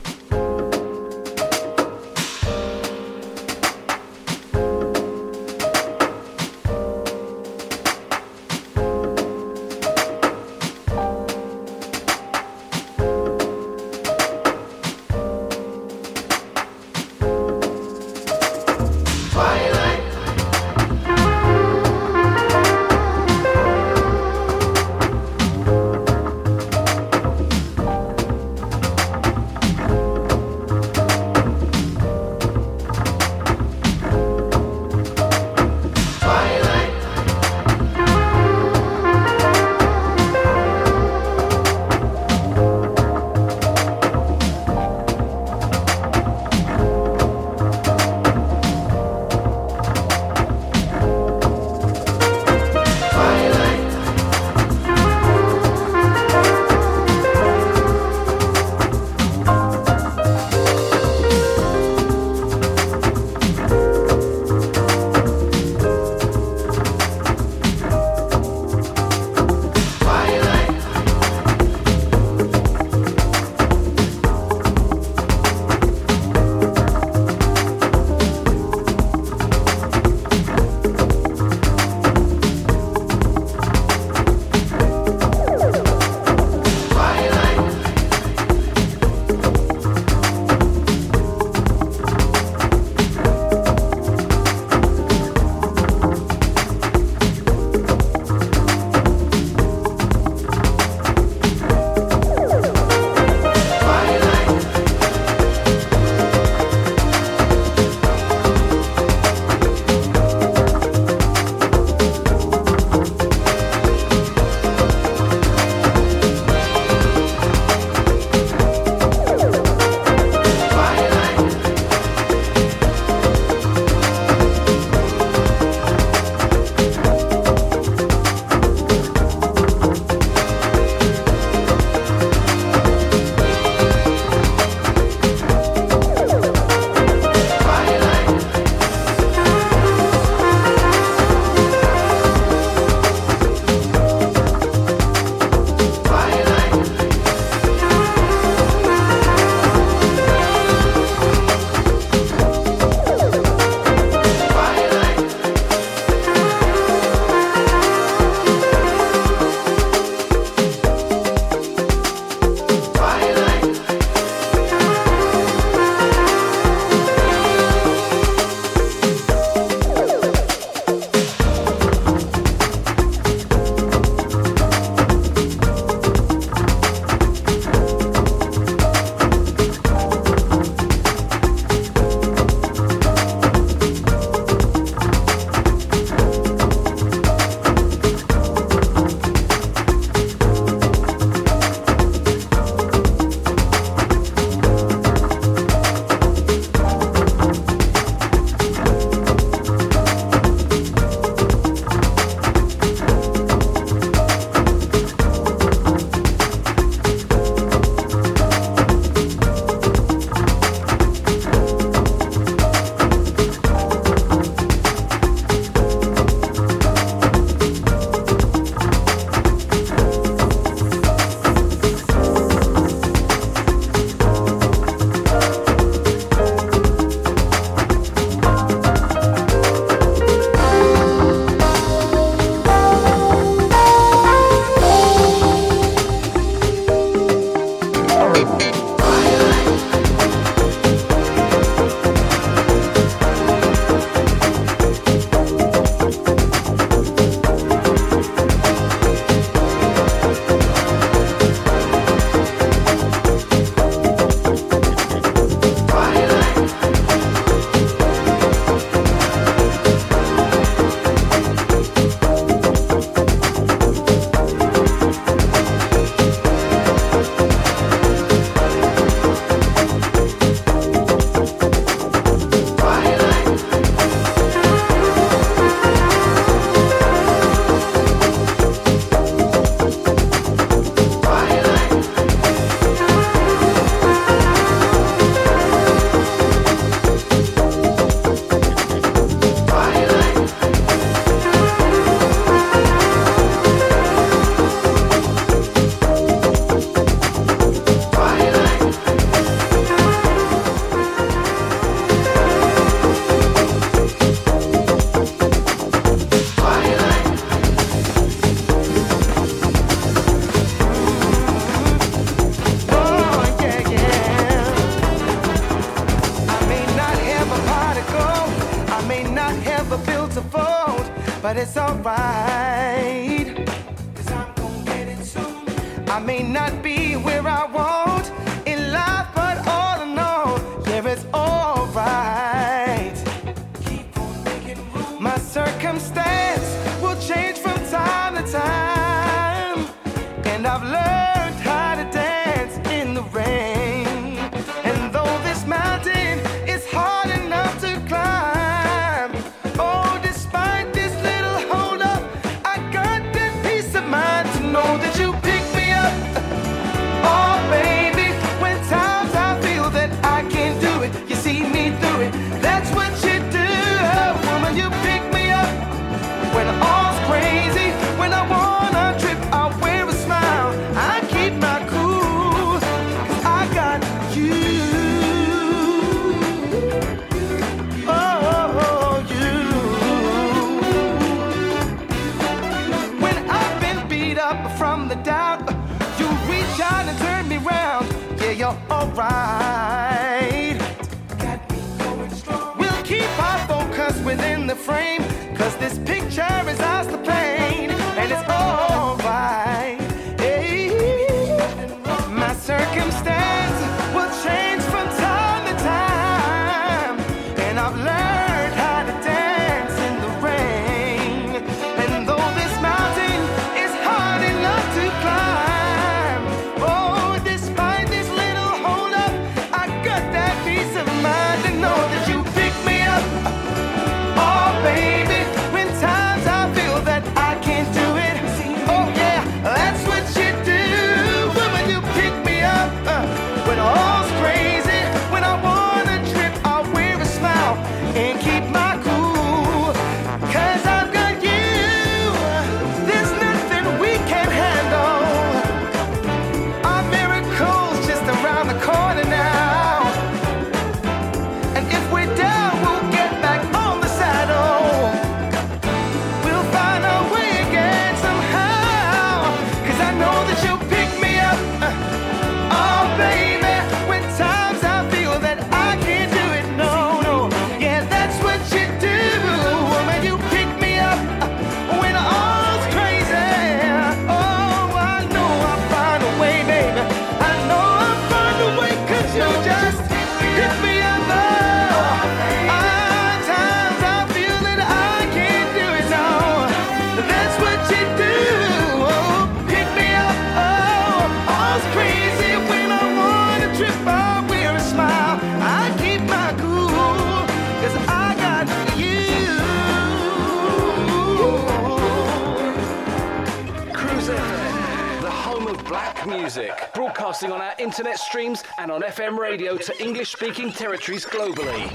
FM 509.20 509.38
radio 509.38 509.76
to 509.76 510.02
English 510.02 510.32
speaking 510.32 510.72
territories 510.72 511.26
globally. 511.26 511.92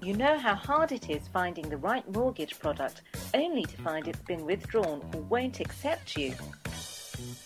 You 0.00 0.16
know 0.16 0.38
how 0.38 0.54
hard 0.54 0.92
it 0.92 1.10
is 1.10 1.26
finding 1.26 1.68
the 1.68 1.76
right 1.76 2.08
mortgage 2.14 2.60
product 2.60 3.02
only 3.34 3.64
to 3.64 3.76
find 3.78 4.06
it's 4.06 4.22
been 4.22 4.46
withdrawn 4.46 5.02
or 5.12 5.22
won't 5.22 5.58
accept 5.58 6.16
you? 6.16 6.34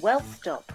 Well, 0.00 0.20
stop. 0.20 0.70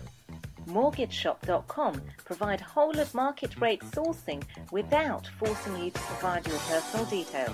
MortgageShop.com 0.66 2.02
provide 2.26 2.62
whole 2.62 2.98
of 2.98 3.14
market 3.14 3.62
rate 3.62 3.82
sourcing 3.82 4.42
without 4.72 5.28
forcing 5.38 5.78
you 5.84 5.92
to 5.92 6.00
provide 6.00 6.48
your 6.48 6.58
personal 6.58 7.06
details. 7.06 7.54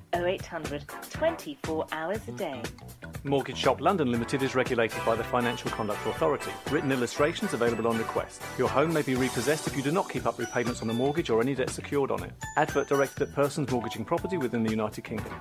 0800 0.13 0.83
24 1.09 1.85
hours 1.91 2.19
a 2.27 2.31
day. 2.31 2.61
Mortgage 3.23 3.57
Shop 3.57 3.79
London 3.79 4.11
Limited 4.11 4.41
is 4.41 4.55
regulated 4.55 4.99
by 5.05 5.15
the 5.15 5.23
Financial 5.23 5.69
Conduct 5.71 6.05
Authority. 6.07 6.51
Written 6.71 6.91
illustrations 6.91 7.53
available 7.53 7.87
on 7.87 7.97
request. 7.97 8.41
Your 8.57 8.67
home 8.67 8.91
may 8.93 9.03
be 9.03 9.15
repossessed 9.15 9.67
if 9.67 9.75
you 9.75 9.83
do 9.83 9.91
not 9.91 10.09
keep 10.09 10.25
up 10.25 10.39
repayments 10.39 10.81
on 10.81 10.87
the 10.87 10.93
mortgage 10.93 11.29
or 11.29 11.41
any 11.41 11.53
debt 11.53 11.69
secured 11.69 12.11
on 12.11 12.23
it. 12.23 12.33
Advert 12.57 12.87
directed 12.87 13.21
at 13.23 13.35
persons 13.35 13.69
mortgaging 13.71 14.05
property 14.05 14.37
within 14.37 14.63
the 14.63 14.71
United 14.71 15.03
Kingdom. 15.03 15.33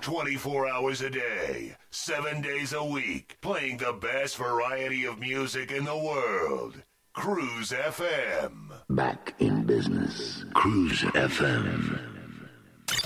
24 0.00 0.68
hours 0.68 1.02
a 1.02 1.10
day, 1.10 1.76
7 1.90 2.40
days 2.40 2.72
a 2.72 2.82
week, 2.82 3.36
playing 3.42 3.76
the 3.76 3.92
best 3.92 4.36
variety 4.36 5.04
of 5.04 5.20
music 5.20 5.70
in 5.70 5.84
the 5.84 5.96
world. 5.96 6.82
Cruise 7.12 7.70
FM. 7.70 8.72
Back 8.88 9.34
in 9.40 9.64
business. 9.64 10.44
Cruise 10.54 11.02
FM. 11.02 12.09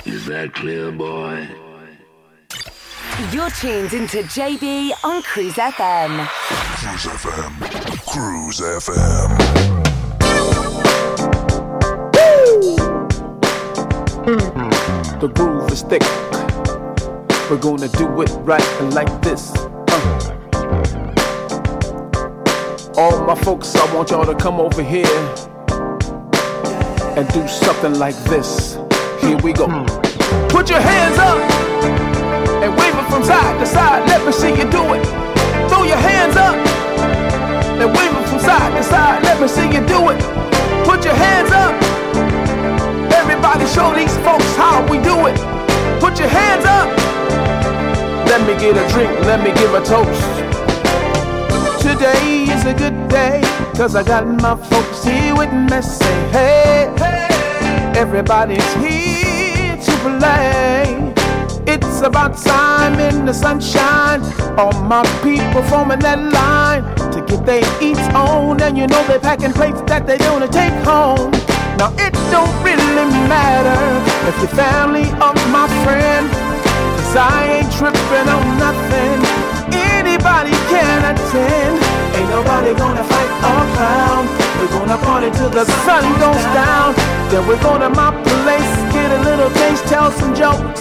Is 0.07 0.27
that 0.27 0.53
clear, 0.53 0.93
boy? 0.93 1.49
You're 3.33 3.49
tuned 3.51 3.95
into 3.95 4.19
JB 4.25 4.93
on 5.03 5.23
Cruise 5.23 5.55
FM. 5.55 6.27
Cruise 6.29 7.07
FM. 7.07 7.53
Cruise 8.07 8.61
FM. 8.61 9.75
The 15.21 15.29
groove 15.29 15.73
is 15.73 15.83
thick. 15.83 16.03
We're 17.51 17.57
gonna 17.57 17.89
do 17.89 18.21
it 18.21 18.31
right 18.45 18.63
and 18.81 18.93
like 18.93 19.23
this. 19.23 19.53
Uh. 19.57 20.35
All 22.99 23.25
my 23.25 23.35
folks, 23.37 23.75
I 23.75 23.95
want 23.95 24.11
y'all 24.11 24.27
to 24.27 24.35
come 24.35 24.61
over 24.61 24.83
here 24.83 25.07
and 27.17 27.27
do 27.33 27.49
something 27.49 27.95
like 27.99 28.17
this. 28.25 28.77
Here 29.25 29.39
we 29.39 29.55
go. 29.55 29.67
Put 30.51 30.69
your 30.69 30.81
hands 30.81 31.17
up 31.17 31.41
and 32.63 32.77
wave 32.77 32.93
it 32.93 33.09
from 33.09 33.25
side 33.25 33.59
to 33.59 33.65
side. 33.65 34.07
Let 34.07 34.21
me 34.27 34.33
see 34.33 34.51
you 34.51 34.69
do 34.71 34.85
it. 34.93 35.03
Throw 35.71 35.85
your 35.85 35.97
hands 35.97 36.37
up 36.37 36.55
and 37.81 37.89
wave 37.89 38.13
it 38.13 38.29
from 38.29 38.39
side 38.39 38.77
to 38.77 38.83
side. 38.83 39.23
Let 39.23 39.41
me 39.41 39.49
see 39.49 39.65
you 39.65 39.81
do 39.87 40.11
it. 40.13 40.21
Put 40.85 41.07
your 41.07 41.15
hands 41.15 41.51
up. 41.53 41.73
Everybody 43.17 43.65
show 43.67 43.95
these 43.95 44.15
folks 44.19 44.55
how 44.57 44.85
we 44.91 44.99
do 45.01 45.17
it. 45.27 45.41
Put 46.01 46.19
your 46.19 46.29
hands 46.29 46.67
up. 46.67 46.93
Let 48.29 48.47
me 48.47 48.53
get 48.61 48.77
a 48.77 48.87
drink. 48.93 49.11
Let 49.25 49.41
me 49.43 49.55
give 49.55 49.73
a 49.73 49.81
toast. 49.81 50.21
Today 51.81 52.45
is 52.45 52.67
a 52.67 52.75
good 52.75 53.09
day. 53.09 53.41
Cause 53.75 53.97
I 53.97 54.03
got 54.03 54.27
my 54.27 54.55
folks 54.69 55.03
here 55.03 55.35
with 55.35 55.53
me. 55.53 55.81
Say, 55.81 56.29
hey, 56.31 56.93
everybody's 57.97 58.73
here 58.75 59.77
to 59.77 59.93
play. 60.03 61.13
It's 61.67 62.03
about 62.03 62.37
time 62.37 62.99
in 62.99 63.25
the 63.25 63.33
sunshine. 63.33 64.21
All 64.59 64.73
my 64.83 65.03
people 65.23 65.63
forming 65.63 66.01
that 66.01 66.19
line 66.19 66.85
to 67.13 67.25
get 67.27 67.47
their 67.47 67.65
eats 67.83 68.07
on. 68.15 68.61
And 68.61 68.77
you 68.77 68.87
know 68.87 69.03
they're 69.07 69.21
packing 69.21 69.53
plates 69.53 69.81
that 69.83 70.07
they're 70.07 70.19
gonna 70.19 70.49
take 70.49 70.75
home. 70.85 71.31
Now 71.79 71.91
it 71.99 72.13
don't 72.31 72.55
really 72.63 73.09
matter 73.31 73.81
if 74.29 74.37
you're 74.39 74.55
family 74.55 75.09
or 75.23 75.33
my 75.51 75.67
friend. 75.85 76.29
Cause 76.99 77.17
I 77.17 77.63
ain't 77.63 77.73
tripping 77.73 78.29
on 78.29 78.47
nothing. 78.59 79.19
Anybody 79.73 80.55
can 80.71 81.01
attend. 81.15 81.77
Ain't 82.17 82.31
nobody 82.31 82.75
gonna 82.75 83.05
fight 83.05 83.31
or 83.49 83.63
clown. 83.75 84.44
We're 84.65 84.81
gonna 84.81 84.97
party 84.97 85.31
till 85.31 85.51
the 85.51 85.67
sun 85.85 86.05
goes 86.19 86.45
down. 86.57 86.95
Then 87.29 87.47
we're 87.47 87.61
gonna 87.61 87.91
my 87.91 88.11
place, 88.25 88.73
get 88.95 89.13
a 89.13 89.21
little 89.23 89.51
taste, 89.51 89.85
tell 89.85 90.11
some 90.11 90.35
jokes. 90.35 90.81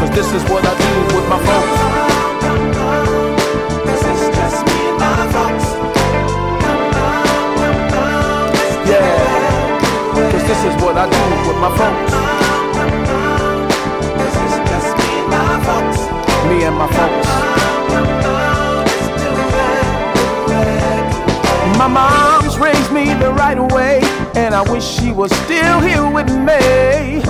Cause 0.00 0.10
this 0.10 0.32
is 0.34 0.42
what 0.50 0.66
I 0.66 0.74
do 0.74 0.90
with 1.14 1.28
my 1.30 1.38
folks. 1.46 1.78
This 3.86 4.02
is 4.02 4.34
just 4.34 4.66
me 4.66 4.74
and 4.90 4.98
my 4.98 5.30
folks. 5.30 5.66
Yeah. 8.90 9.78
Cause 10.32 10.44
this 10.50 10.64
is 10.66 10.74
what 10.82 10.98
I 10.98 11.06
do 11.06 11.22
with 11.46 11.58
my 11.62 11.70
folks. 11.78 12.12
This 14.18 14.34
is 14.42 14.58
just 14.70 14.90
me 14.98 15.06
and 16.66 16.74
my 16.74 16.88
folks. 16.90 17.30
Me 21.78 22.39
and 22.62 22.82
my 22.82 22.90
folks. 22.90 22.90
My 22.90 22.90
mom's 22.90 22.90
raised 22.90 22.92
me 22.92 23.14
the 23.14 23.32
right 23.32 23.72
way, 23.72 24.00
and 24.34 24.54
I 24.54 24.62
wish 24.70 24.84
she 24.84 25.12
was 25.12 25.30
still 25.44 25.80
here 25.80 26.08
with 26.10 26.30
me. 26.30 27.22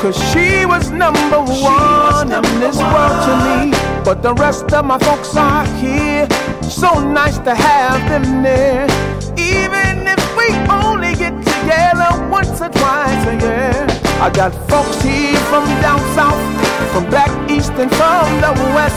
Cause 0.00 0.16
she 0.32 0.66
was 0.66 0.90
number 0.90 1.40
one 1.40 2.30
in 2.30 2.60
this 2.60 2.76
world 2.76 3.18
to 3.26 3.34
me. 3.46 3.70
But 4.04 4.22
the 4.22 4.34
rest 4.34 4.72
of 4.72 4.84
my 4.84 4.98
folks 4.98 5.36
are 5.36 5.66
here. 5.78 6.28
So 6.62 7.00
nice 7.00 7.38
to 7.38 7.54
have 7.54 8.08
them 8.08 8.42
there. 8.42 8.86
Even 9.38 10.06
if 10.06 10.36
we 10.36 10.48
only 10.70 11.14
get 11.14 11.34
together 11.44 12.28
once 12.30 12.60
or 12.60 12.68
twice 12.68 13.26
a 13.26 13.36
year. 13.40 13.86
I 14.20 14.30
got 14.30 14.52
folks 14.68 15.02
here 15.02 15.36
from 15.50 15.64
down 15.80 16.00
south, 16.14 16.40
from 16.92 17.08
back 17.10 17.30
east 17.50 17.72
and 17.72 17.90
from 17.90 18.40
the 18.40 18.52
west, 18.74 18.96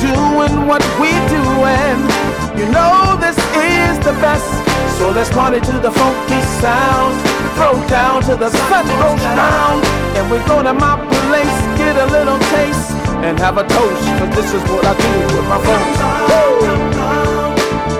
doing 0.00 0.66
what 0.66 0.82
we 1.00 1.10
do. 1.28 1.42
And 1.66 2.58
you 2.58 2.66
know 2.70 3.16
this 3.20 3.36
is 3.36 3.98
the 4.04 4.12
best. 4.20 4.65
So 4.96 5.10
let's 5.10 5.28
party 5.28 5.60
to 5.60 5.72
the 5.78 5.90
funky 5.92 6.40
sounds. 6.56 7.20
Throw 7.56 7.76
down 7.86 8.22
to 8.22 8.34
the 8.36 8.48
sun 8.48 8.86
goes 8.86 9.20
down. 9.36 9.84
And 10.16 10.30
we're 10.30 10.46
gonna 10.48 10.72
my 10.72 10.96
place, 11.28 11.58
get 11.76 11.96
a 11.96 12.06
little 12.06 12.38
taste, 12.56 12.92
and 13.20 13.38
have 13.38 13.58
a 13.58 13.64
toast. 13.68 14.04
Cause 14.18 14.32
this 14.34 14.54
is 14.54 14.62
what 14.72 14.84
I 14.86 14.96
do 14.96 15.12
with 15.36 15.46
my 15.52 15.60
folks. 15.60 15.98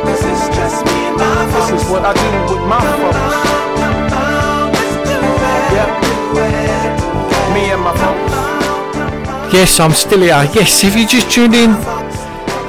This 0.09 0.25
is 0.25 0.41
just 0.57 0.85
me 0.87 0.99
and 1.13 1.17
my 1.19 1.47
folks. 1.53 1.71
This 1.71 1.83
is 1.83 1.91
what 1.91 2.03
I 2.05 2.13
do 2.17 2.31
with 2.49 2.65
my 2.65 2.81
folks. 2.97 3.57
Yep. 5.77 5.91
Me 7.53 7.73
and 7.77 7.83
my 7.85 7.93
folks. 8.01 9.53
Yes, 9.53 9.79
I'm 9.81 9.93
still 9.93 10.21
here. 10.21 10.49
Yes, 10.55 10.83
if 10.83 10.97
you 10.97 11.07
just 11.07 11.31
tuned 11.31 11.55
in, 11.55 11.71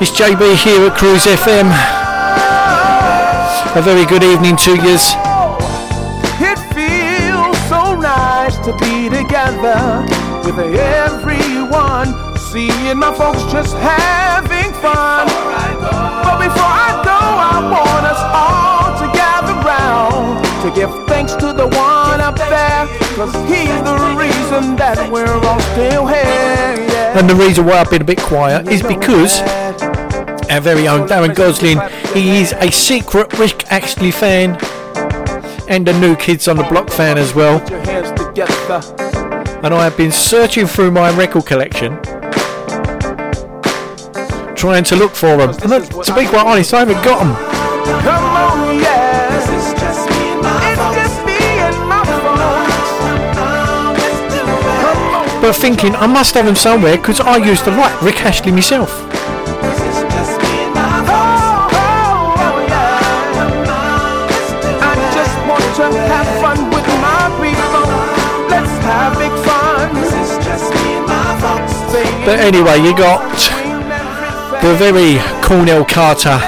it's 0.01 0.11
JB 0.11 0.55
here 0.57 0.88
at 0.88 0.97
Cruise 0.97 1.23
FM. 1.23 1.97
A 3.78 3.82
very 3.84 4.07
good 4.07 4.23
evening 4.23 4.55
to 4.55 4.71
yous. 4.71 5.13
It 6.41 6.57
feels 6.73 7.57
so 7.69 7.93
nice 7.93 8.57
to 8.65 8.73
be 8.82 9.07
together 9.07 10.01
with 10.43 10.57
everyone, 10.57 12.09
seeing 12.39 12.97
my 12.97 13.13
folks 13.13 13.43
just 13.51 13.78
having 13.78 14.73
fun. 14.82 15.28
But 15.30 16.41
before 16.41 16.73
I 16.73 16.89
go, 17.05 17.19
I 17.53 17.69
want 17.69 18.05
us 18.09 18.21
all 18.34 18.97
to 18.97 19.05
gather 19.15 19.53
round 19.61 20.43
to 20.63 20.71
give 20.73 20.89
thanks 21.07 21.36
to 21.36 21.53
the 21.53 21.67
one 21.67 22.19
up 22.19 22.36
there, 22.36 22.88
cause 23.13 23.32
he's 23.45 23.78
the 23.86 24.15
reason 24.17 24.75
that 24.78 25.07
we're 25.11 25.32
all 25.45 25.59
still 25.59 26.07
here. 26.07 26.17
Yeah. 26.89 27.19
And 27.19 27.30
the 27.30 27.36
reason 27.36 27.67
why 27.67 27.73
I've 27.82 27.91
been 27.91 28.01
a 28.01 28.05
bit 28.05 28.19
quiet 28.19 28.67
is 28.69 28.82
because 28.82 29.39
our 30.50 30.62
very 30.62 30.88
own 30.88 31.08
Darren 31.08 31.36
Gosling, 31.36 31.80
he 32.14 32.41
is 32.41 32.54
a 32.54 32.72
secret 32.72 33.38
Rick 33.38 33.72
Astley 33.72 34.12
fan 34.12 34.58
and 35.70 35.88
a 35.88 36.00
New 36.00 36.16
Kids 36.16 36.48
on 36.48 36.58
the 36.58 36.64
Block 36.64 36.89
fan 36.89 37.18
as 37.18 37.34
well. 37.34 37.60
Put 37.60 37.72
your 37.72 37.80
hands 37.82 38.12
together. 38.20 38.82
And 39.64 39.74
I 39.74 39.84
have 39.84 39.98
been 39.98 40.12
searching 40.12 40.68
through 40.68 40.91
my 40.91 41.16
record 41.16 41.45
collection 41.45 42.00
trying 44.56 44.84
to 44.84 44.95
look 44.95 45.14
for 45.14 45.38
them. 45.38 45.50
And 45.72 45.86
to 46.04 46.16
be 46.16 46.26
quite 46.26 46.45
honest, 46.45 46.74
I 46.74 46.80
haven't 46.80 47.04
got 47.04 47.20
them. 47.20 47.36
Come 48.02 48.24
on, 48.24 48.80
yeah. 48.80 49.38
It's 49.38 49.74
just 49.80 50.10
me 50.10 50.14
and 50.39 50.48
my 50.48 50.76
folks. 50.76 51.14
But 55.41 55.54
thinking 55.56 55.95
I 55.95 56.08
must 56.08 56.34
have 56.34 56.45
them 56.45 56.56
somewhere 56.56 56.98
because 56.98 57.20
I 57.20 57.38
used 57.38 57.64
to 57.66 57.72
like 57.72 58.02
Rick 58.02 58.26
Astley 58.26 58.52
myself. 58.52 59.16
But 72.26 72.39
anyway, 72.39 72.78
you 72.80 72.95
got 72.95 73.22
the 74.62 74.76
very 74.76 75.18
Cornell 75.41 75.86
Carter, 75.86 76.39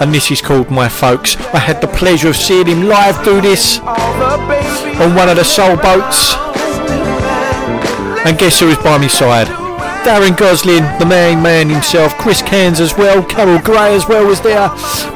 and 0.00 0.14
this 0.14 0.30
is 0.30 0.40
called 0.40 0.70
My 0.70 0.88
Folks. 0.88 1.36
I 1.54 1.58
had 1.58 1.80
the 1.80 1.88
pleasure 1.88 2.28
of 2.28 2.36
seeing 2.36 2.66
him 2.66 2.82
live 2.84 3.24
do 3.24 3.40
this 3.40 3.80
on 3.80 5.14
one 5.14 5.28
of 5.28 5.36
the 5.36 5.44
soul 5.44 5.76
boats. 5.76 6.34
And 8.26 8.38
guess 8.38 8.60
who 8.60 8.66
was 8.66 8.76
by 8.78 8.98
my 8.98 9.06
side? 9.06 9.48
Darren 10.04 10.36
Gosling, 10.36 10.84
the 10.98 11.06
main 11.06 11.42
man 11.42 11.68
himself, 11.68 12.16
Chris 12.18 12.42
Cairns 12.42 12.78
as 12.80 12.96
well, 12.96 13.24
Carol 13.24 13.58
Gray 13.58 13.94
as 13.94 14.06
well 14.06 14.26
was 14.26 14.40
there, 14.40 14.68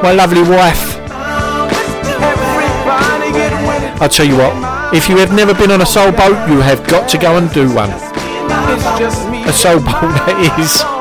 my 0.02 0.12
lovely 0.12 0.42
wife. 0.42 0.98
I'll 4.00 4.08
tell 4.08 4.26
you 4.26 4.36
what, 4.36 4.94
if 4.94 5.08
you 5.08 5.18
have 5.18 5.32
never 5.32 5.54
been 5.54 5.70
on 5.70 5.80
a 5.80 5.86
soul 5.86 6.10
boat, 6.10 6.48
you 6.48 6.60
have 6.60 6.84
got 6.88 7.08
to 7.10 7.18
go 7.18 7.36
and 7.36 7.52
do 7.52 7.72
one. 7.72 8.11
It's 8.74 8.98
just 8.98 9.28
me. 9.28 9.44
A 9.44 9.52
soul 9.52 9.80
boat 9.80 9.84
that 10.24 10.56
is. 10.58 10.91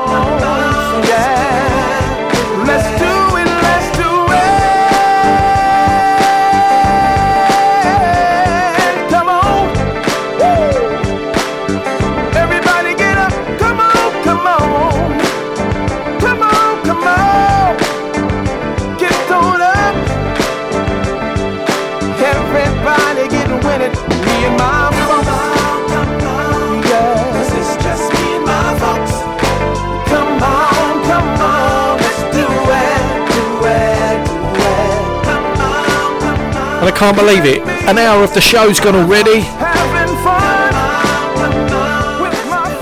Can't 37.02 37.16
believe 37.16 37.44
it. 37.44 37.58
An 37.88 37.98
hour 37.98 38.22
of 38.22 38.32
the 38.32 38.40
show's 38.40 38.78
gone 38.78 38.94
already. 38.94 39.40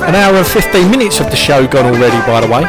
An 0.05 0.14
hour 0.14 0.37
and 0.37 0.47
15 0.47 0.91
minutes 0.91 1.21
of 1.21 1.31
the 1.31 1.37
show 1.37 1.66
gone 1.66 1.87
already, 1.87 2.18
by 2.27 2.43
the 2.43 2.49
way. 2.53 2.64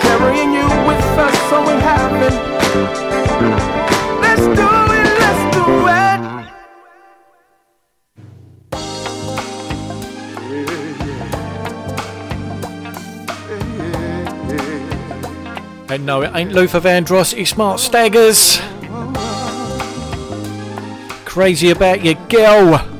carrying 0.00 0.52
you 0.52 0.66
with 0.86 0.98
us, 1.16 1.34
so 1.48 1.60
we 1.62 1.80
have 1.80 2.12
it. 2.22 2.46
And 15.96 16.04
no, 16.04 16.20
it 16.20 16.30
ain't 16.34 16.52
Luther 16.52 16.78
Vandross, 16.78 17.32
it's 17.32 17.56
Mark 17.56 17.78
Staggers. 17.78 18.58
Crazy 21.24 21.70
about 21.70 22.04
your 22.04 22.16
girl. 22.28 22.95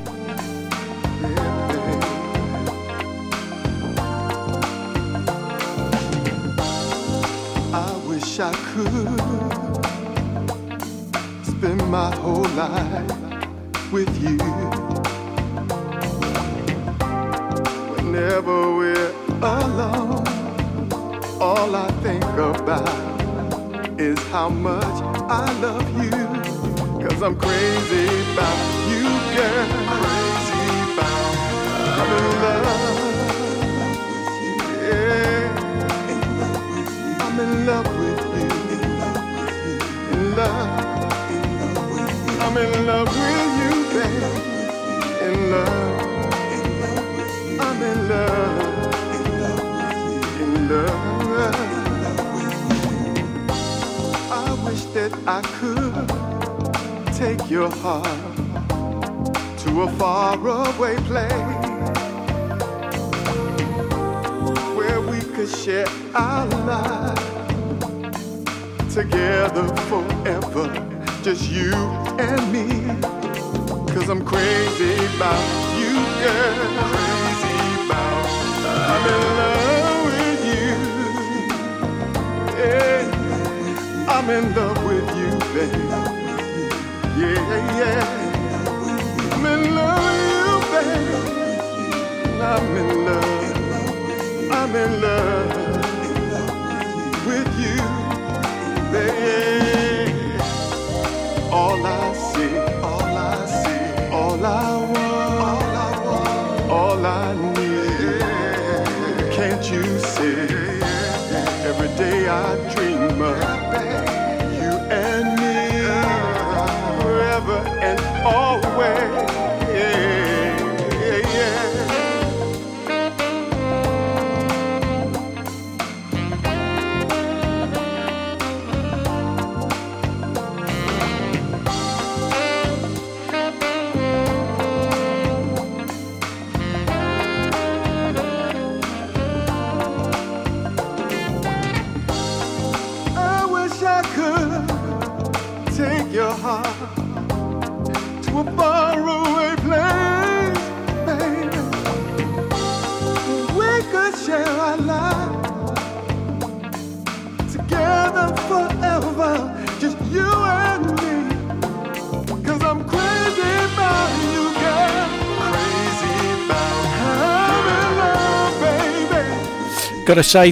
Gotta 170.07 170.23
say, 170.23 170.51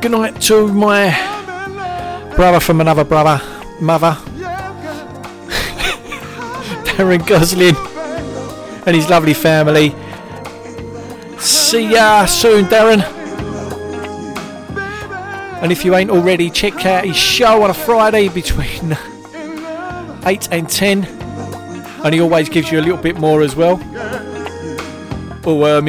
good 0.00 0.12
night 0.12 0.40
to 0.42 0.68
my 0.68 1.10
brother 2.36 2.60
from 2.60 2.80
another 2.80 3.02
brother, 3.02 3.42
mother, 3.80 4.12
Darren 6.86 7.26
Gosling, 7.26 7.74
and 8.86 8.94
his 8.94 9.10
lovely 9.10 9.34
family. 9.34 9.92
See 11.40 11.90
ya 11.90 12.26
soon, 12.26 12.66
Darren. 12.66 13.02
And 15.62 15.72
if 15.72 15.84
you 15.84 15.96
ain't 15.96 16.10
already, 16.10 16.48
check 16.48 16.86
out 16.86 17.04
his 17.04 17.16
show 17.16 17.64
on 17.64 17.70
a 17.70 17.74
Friday 17.74 18.28
between 18.28 18.92
8 20.24 20.48
and 20.52 20.68
10. 20.68 21.04
And 22.04 22.14
he 22.14 22.20
always 22.20 22.48
gives 22.48 22.70
you 22.70 22.78
a 22.78 22.82
little 22.82 23.02
bit 23.02 23.18
more 23.18 23.42
as 23.42 23.56
well. 23.56 23.80
Oh, 25.44 25.62
uh. 25.64 25.80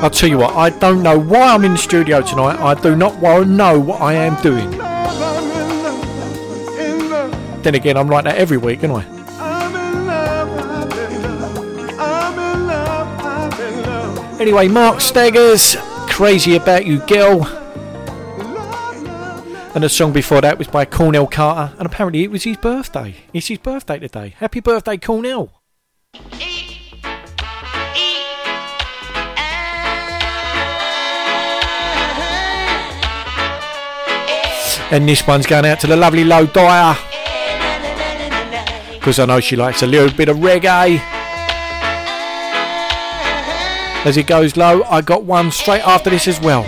I'll 0.00 0.10
tell 0.10 0.28
you 0.28 0.38
what, 0.38 0.54
I 0.54 0.70
don't 0.70 1.02
know 1.02 1.18
why 1.18 1.54
I'm 1.54 1.64
in 1.64 1.72
the 1.72 1.78
studio 1.78 2.22
tonight. 2.22 2.60
I 2.60 2.80
do 2.80 2.94
not 2.94 3.20
know 3.20 3.80
what 3.80 4.00
I 4.00 4.14
am 4.14 4.40
doing. 4.42 4.70
Then 7.62 7.74
again, 7.74 7.96
I'm 7.96 8.08
like 8.08 8.24
that 8.24 8.36
every 8.36 8.58
week, 8.58 8.84
aren't 8.84 9.04
I? 9.04 9.18
Anyway, 14.40 14.68
Mark 14.68 15.00
Staggers, 15.00 15.76
Crazy 16.08 16.54
About 16.54 16.86
You 16.86 17.00
Girl. 17.00 17.44
And 19.74 19.82
the 19.82 19.88
song 19.88 20.12
before 20.12 20.40
that 20.40 20.58
was 20.58 20.68
by 20.68 20.84
Cornell 20.84 21.26
Carter, 21.26 21.74
and 21.76 21.86
apparently 21.86 22.22
it 22.22 22.30
was 22.30 22.44
his 22.44 22.56
birthday. 22.56 23.16
It's 23.32 23.48
his 23.48 23.58
birthday 23.58 23.98
today. 23.98 24.34
Happy 24.38 24.60
birthday, 24.60 24.96
Cornell. 24.96 25.60
And 34.90 35.08
this 35.08 35.26
one's 35.26 35.46
going 35.46 35.66
out 35.66 35.80
to 35.80 35.86
the 35.86 35.96
lovely 35.96 36.24
Low 36.24 36.46
Dyer. 36.46 36.96
Because 38.94 39.18
I 39.18 39.26
know 39.26 39.40
she 39.40 39.54
likes 39.54 39.82
a 39.82 39.86
little 39.86 40.14
bit 40.16 40.28
of 40.28 40.38
reggae. 40.38 40.98
As 44.04 44.16
it 44.16 44.26
goes 44.26 44.56
low, 44.56 44.82
I 44.84 45.02
got 45.02 45.24
one 45.24 45.50
straight 45.50 45.86
after 45.86 46.08
this 46.08 46.26
as 46.26 46.40
well. 46.40 46.64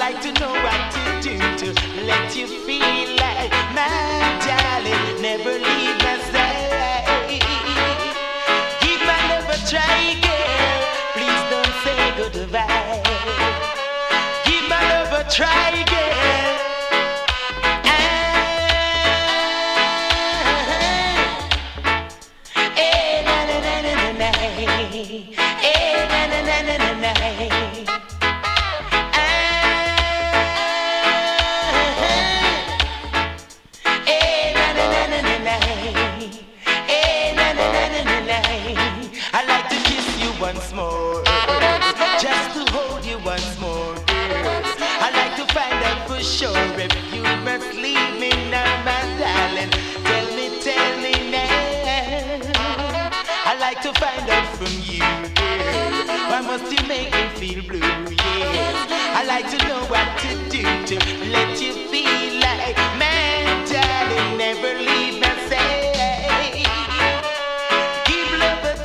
like 0.00 0.22
to 0.22 0.32
know 0.40 0.50
what 0.50 0.90
to 0.94 1.20
do 1.20 1.36
to 1.58 1.74
let 2.06 2.34
you 2.34 2.46
feel 2.46 3.06
like 3.16 3.52
my 3.74 4.22
darling. 4.46 5.20
Never 5.20 5.52
leave 5.52 5.96
my 6.06 6.16
side. 6.32 7.28
Give 8.80 9.00
my 9.10 9.20
love 9.28 9.48
a 9.56 9.58
try, 9.68 10.16
girl. 10.24 10.80
Please 11.16 11.42
don't 11.52 11.74
say 11.84 12.00
goodbye. 12.16 13.02
Give 14.46 14.66
my 14.70 14.80
love 14.88 15.26
a 15.26 15.30
try. 15.30 15.69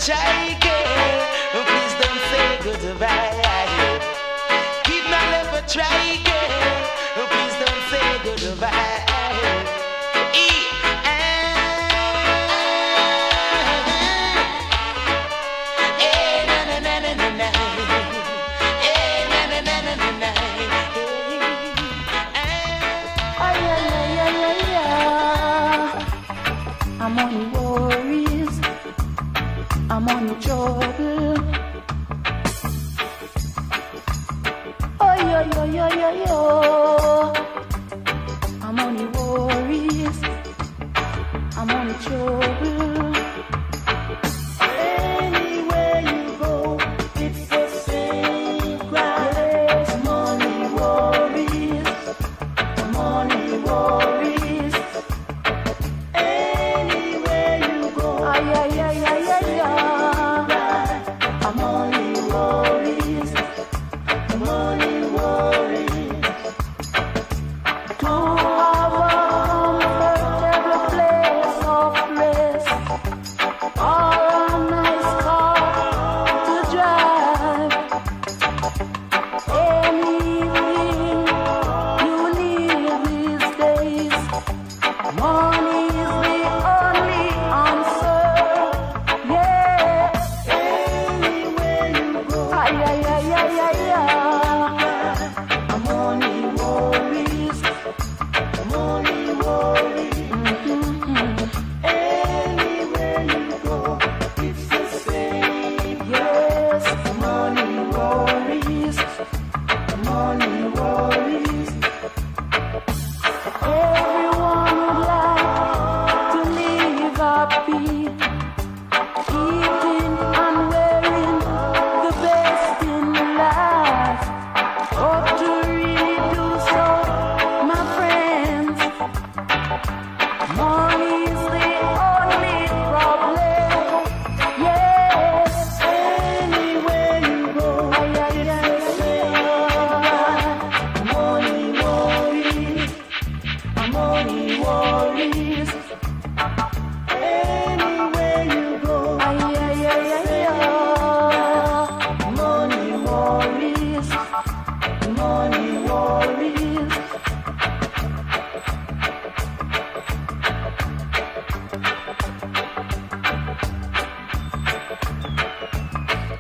child. 0.05 0.44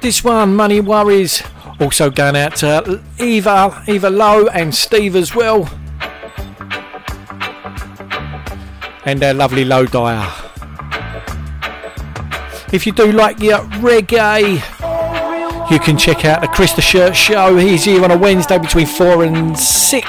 This 0.05 0.23
one, 0.23 0.55
Money 0.55 0.81
Worries. 0.81 1.41
Also 1.79 2.11
going 2.11 2.35
out 2.35 2.57
to 2.57 3.01
Eva, 3.17 3.83
Eva 3.87 4.11
Lowe, 4.11 4.45
and 4.49 4.75
Steve 4.75 5.15
as 5.15 5.33
well. 5.33 5.67
And 9.03 9.23
our 9.23 9.33
lovely 9.33 9.65
Low 9.65 9.87
Dyer. 9.87 10.31
If 12.71 12.85
you 12.85 12.91
do 12.91 13.13
like 13.13 13.39
your 13.39 13.57
reggae, 13.81 14.61
you 15.71 15.79
can 15.79 15.97
check 15.97 16.23
out 16.23 16.41
the 16.41 16.49
Chris 16.49 16.73
the 16.73 16.83
Shirt 16.83 17.15
show. 17.15 17.57
He's 17.57 17.85
here 17.85 18.03
on 18.03 18.11
a 18.11 18.17
Wednesday 18.17 18.59
between 18.59 18.85
4 18.85 19.23
and 19.23 19.57
6. 19.57 20.07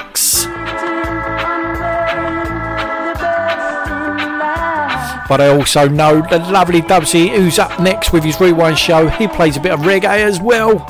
But 5.29 5.41
I 5.41 5.49
also 5.49 5.87
know 5.87 6.21
the 6.29 6.39
lovely 6.39 6.81
Dubsy, 6.81 7.29
who's 7.29 7.59
up 7.59 7.79
next 7.79 8.13
with 8.13 8.23
his 8.23 8.39
rewind 8.39 8.79
show, 8.79 9.09
he 9.09 9.27
plays 9.27 9.57
a 9.57 9.59
bit 9.59 9.73
of 9.73 9.81
reggae 9.81 10.19
as 10.19 10.39
well. 10.39 10.85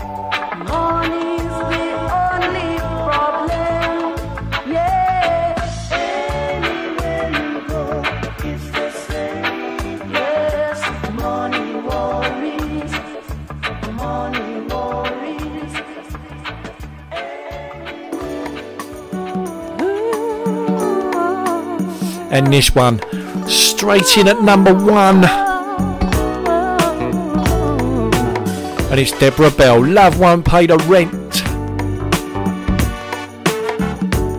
and 22.29 22.53
this 22.53 22.75
one 22.75 22.99
straight 23.47 24.17
in 24.17 24.27
at 24.27 24.41
number 24.41 24.73
one. 24.73 25.23
And 28.89 28.99
it's 28.99 29.11
Deborah 29.19 29.51
Bell. 29.51 29.85
Love 29.85 30.19
won't 30.19 30.45
pay 30.45 30.65
the 30.65 30.77
rent. 30.87 31.13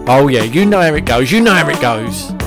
Oh, 0.08 0.28
yeah, 0.28 0.42
you 0.42 0.64
know 0.64 0.80
how 0.80 0.94
it 0.94 1.04
goes. 1.04 1.30
You 1.30 1.40
know 1.40 1.52
how 1.52 1.68
it 1.68 1.80
goes. 1.80 2.37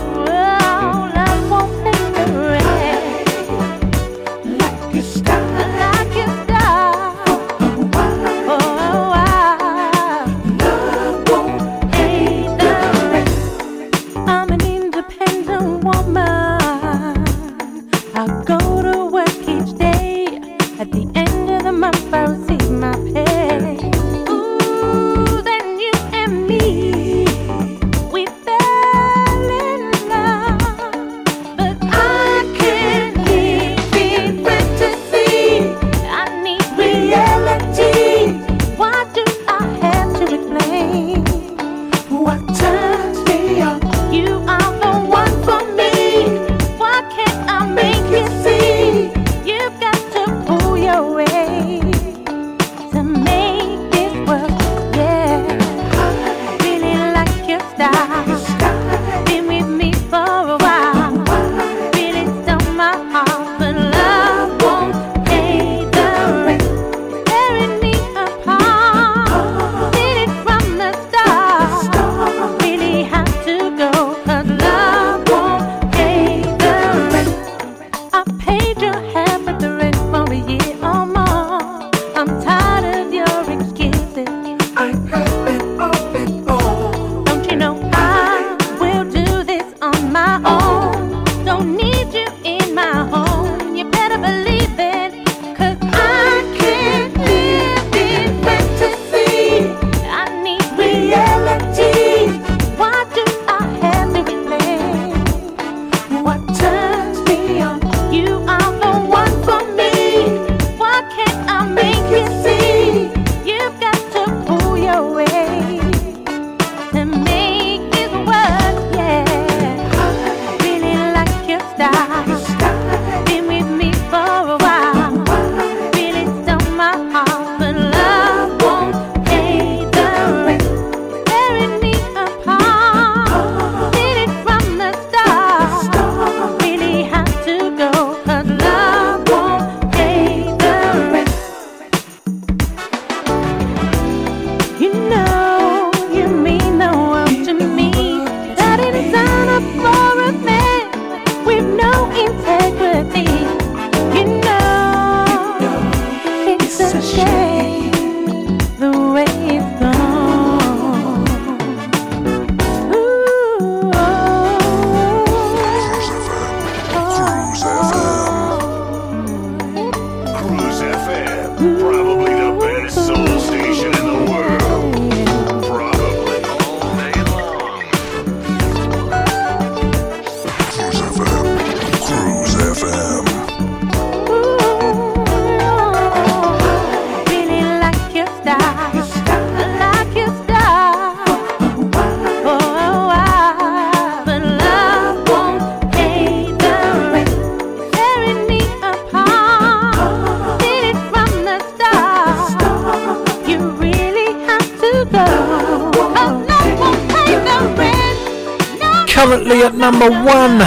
number 210.01 210.25
one 210.25 210.61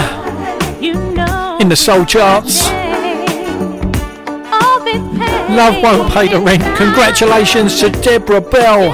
in 1.59 1.67
the 1.67 1.75
soul 1.75 2.05
charts. 2.05 2.69
Love 5.49 5.83
won't 5.83 6.11
pay 6.13 6.27
the 6.29 6.39
rent. 6.39 6.63
Congratulations 6.77 7.79
to 7.81 7.89
Deborah 7.89 8.39
Bell. 8.39 8.91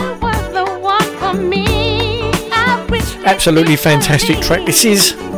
Absolutely 3.24 3.76
fantastic 3.76 4.40
track 4.40 4.66
this 4.66 4.84
is. 4.84 5.31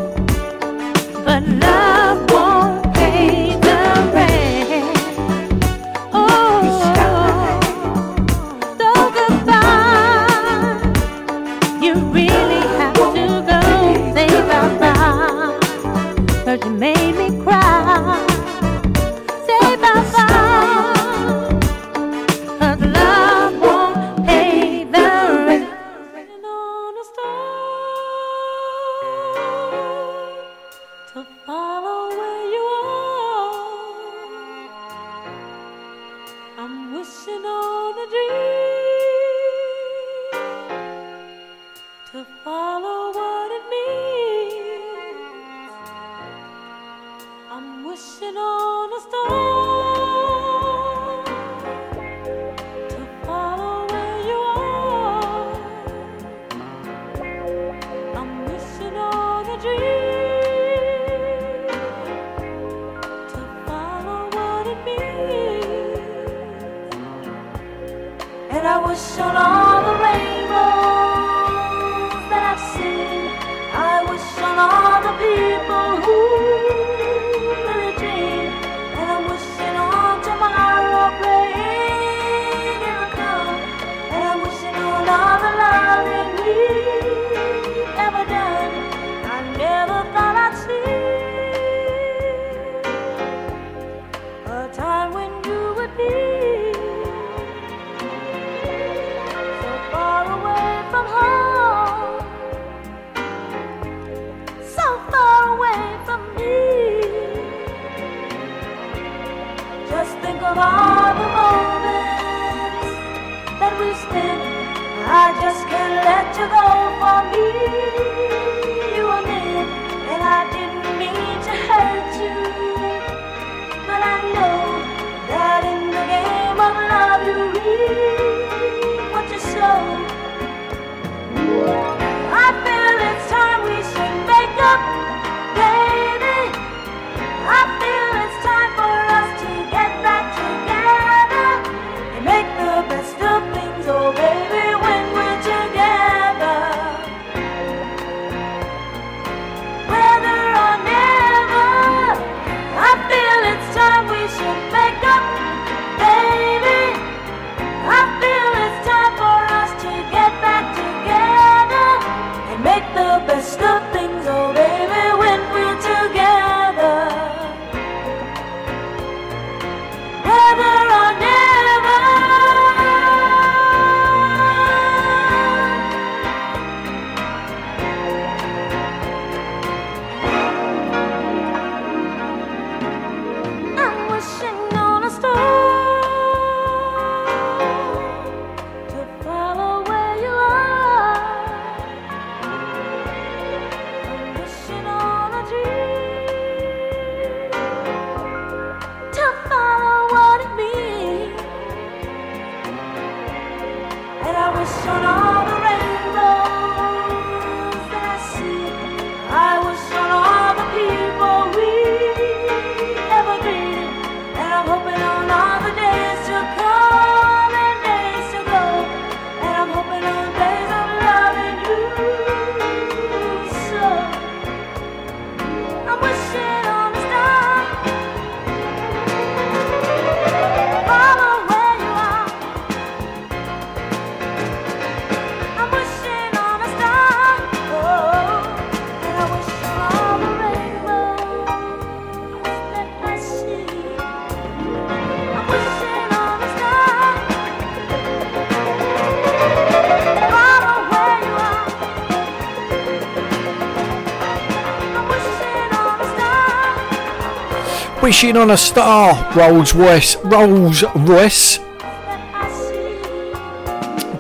Wishing 258.23 258.37
on 258.37 258.51
a 258.51 258.57
star, 258.57 259.33
Rose 259.35 259.75
Royce. 259.75 260.15
Rose 260.23 260.81
Royce. 260.95 261.57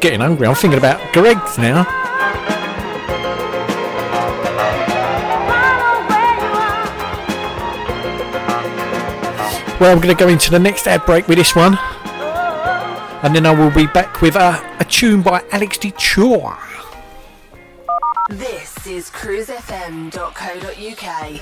Getting 0.01 0.19
hungry. 0.19 0.45
I'm 0.45 0.55
thinking 0.55 0.77
about 0.77 0.99
Greggs 1.13 1.57
now. 1.57 1.85
Well, 9.79 9.93
I'm 9.93 10.01
going 10.01 10.13
to 10.13 10.15
go 10.15 10.27
into 10.27 10.51
the 10.51 10.59
next 10.59 10.85
ad 10.85 11.05
break 11.05 11.29
with 11.29 11.37
this 11.37 11.55
one. 11.55 11.77
And 13.23 13.33
then 13.33 13.45
I 13.45 13.57
will 13.57 13.71
be 13.71 13.87
back 13.87 14.21
with 14.21 14.35
a, 14.35 14.61
a 14.81 14.83
tune 14.83 15.21
by 15.21 15.45
Alex 15.53 15.77
D. 15.77 15.93
Chua. 15.93 16.59
This 18.29 18.85
is 18.85 19.09
cruisefm.co.uk. 19.11 21.41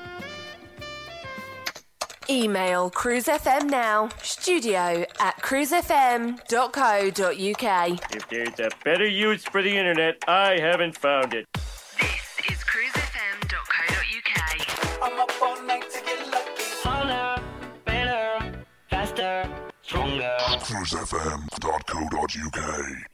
Email 2.31 2.89
cruisefm 2.89 3.69
now, 3.69 4.09
studio 4.23 5.05
at 5.19 5.37
cruisefm.co.uk. 5.41 8.15
If 8.15 8.29
there's 8.29 8.57
a 8.61 8.69
better 8.85 9.05
use 9.05 9.43
for 9.43 9.61
the 9.61 9.77
internet, 9.77 10.23
I 10.29 10.57
haven't 10.57 10.97
found 10.97 11.33
it. 11.33 11.45
This 11.53 12.39
is 12.49 12.63
cruisefm.co.uk. 12.63 15.03
I'm 15.03 15.19
up 15.19 15.31
all 15.41 15.61
night 15.63 15.89
to 15.89 16.01
get 16.05 16.25
lucky. 16.31 16.63
Harder, 16.83 17.41
better, 17.83 18.53
faster, 18.89 19.49
stronger. 19.81 20.33
cruisefm.co.uk. 20.39 23.10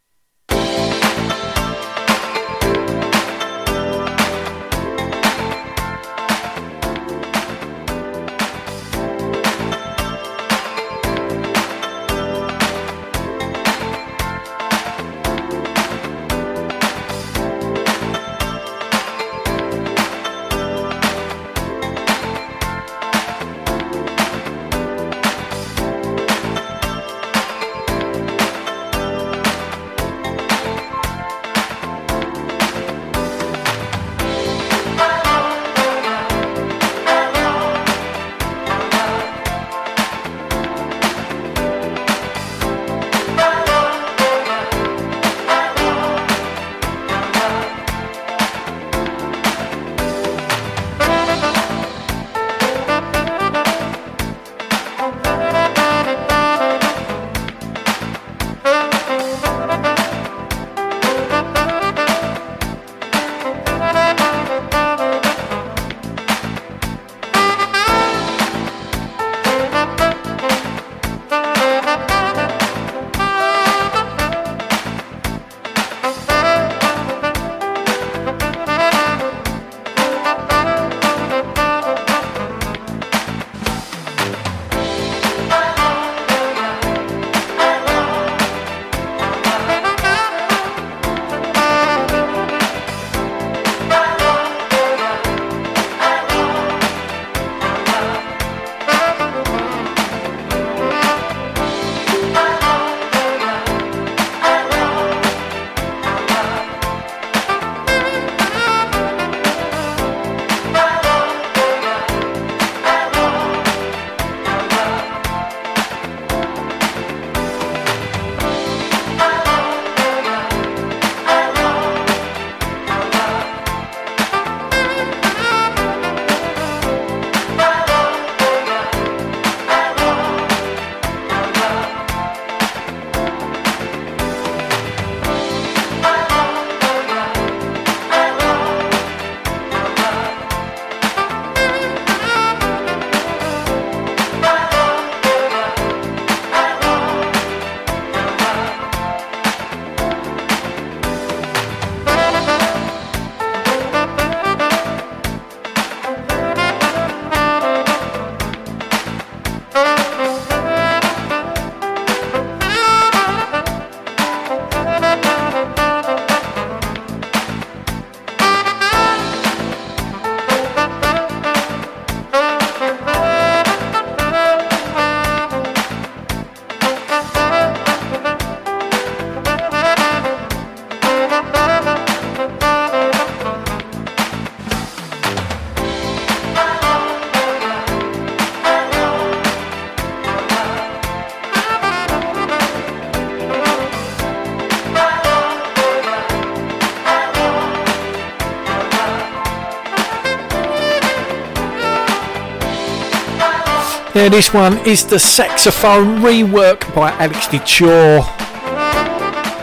Now, 204.18 204.30
this 204.30 204.52
one 204.52 204.80
is 204.80 205.06
the 205.06 205.20
saxophone 205.20 206.22
rework 206.22 206.92
by 206.96 207.12
Alex 207.12 207.46
DeChaw 207.50 208.24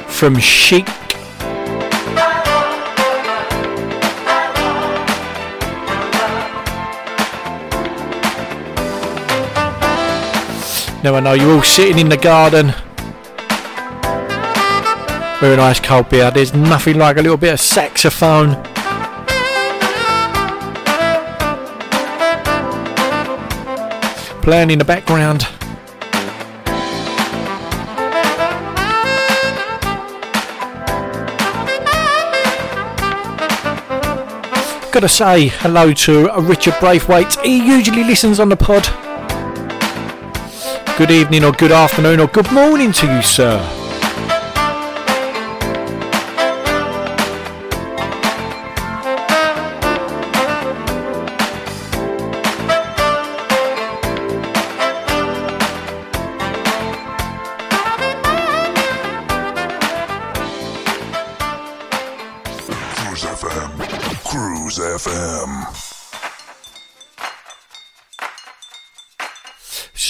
from 0.08 0.38
Chic. 0.38 0.86
Now, 11.02 11.16
I 11.16 11.20
know 11.20 11.32
you're 11.32 11.56
all 11.56 11.62
sitting 11.64 11.98
in 11.98 12.08
the 12.08 12.16
garden 12.16 12.66
with 15.42 15.52
a 15.52 15.56
nice 15.56 15.80
cold 15.80 16.10
beer. 16.10 16.30
There's 16.30 16.54
nothing 16.54 16.96
like 16.96 17.16
a 17.16 17.22
little 17.22 17.36
bit 17.36 17.54
of 17.54 17.60
saxophone. 17.60 18.73
Playing 24.44 24.72
in 24.72 24.78
the 24.78 24.84
background. 24.84 25.48
Gotta 34.92 35.08
say 35.08 35.46
hello 35.48 35.94
to 35.94 36.30
Richard 36.42 36.74
Braithwaite. 36.78 37.40
He 37.40 37.66
usually 37.66 38.04
listens 38.04 38.38
on 38.38 38.50
the 38.50 38.56
pod. 38.56 38.86
Good 40.98 41.10
evening, 41.10 41.42
or 41.42 41.52
good 41.52 41.72
afternoon, 41.72 42.20
or 42.20 42.26
good 42.26 42.52
morning 42.52 42.92
to 42.92 43.06
you, 43.06 43.22
sir. 43.22 43.83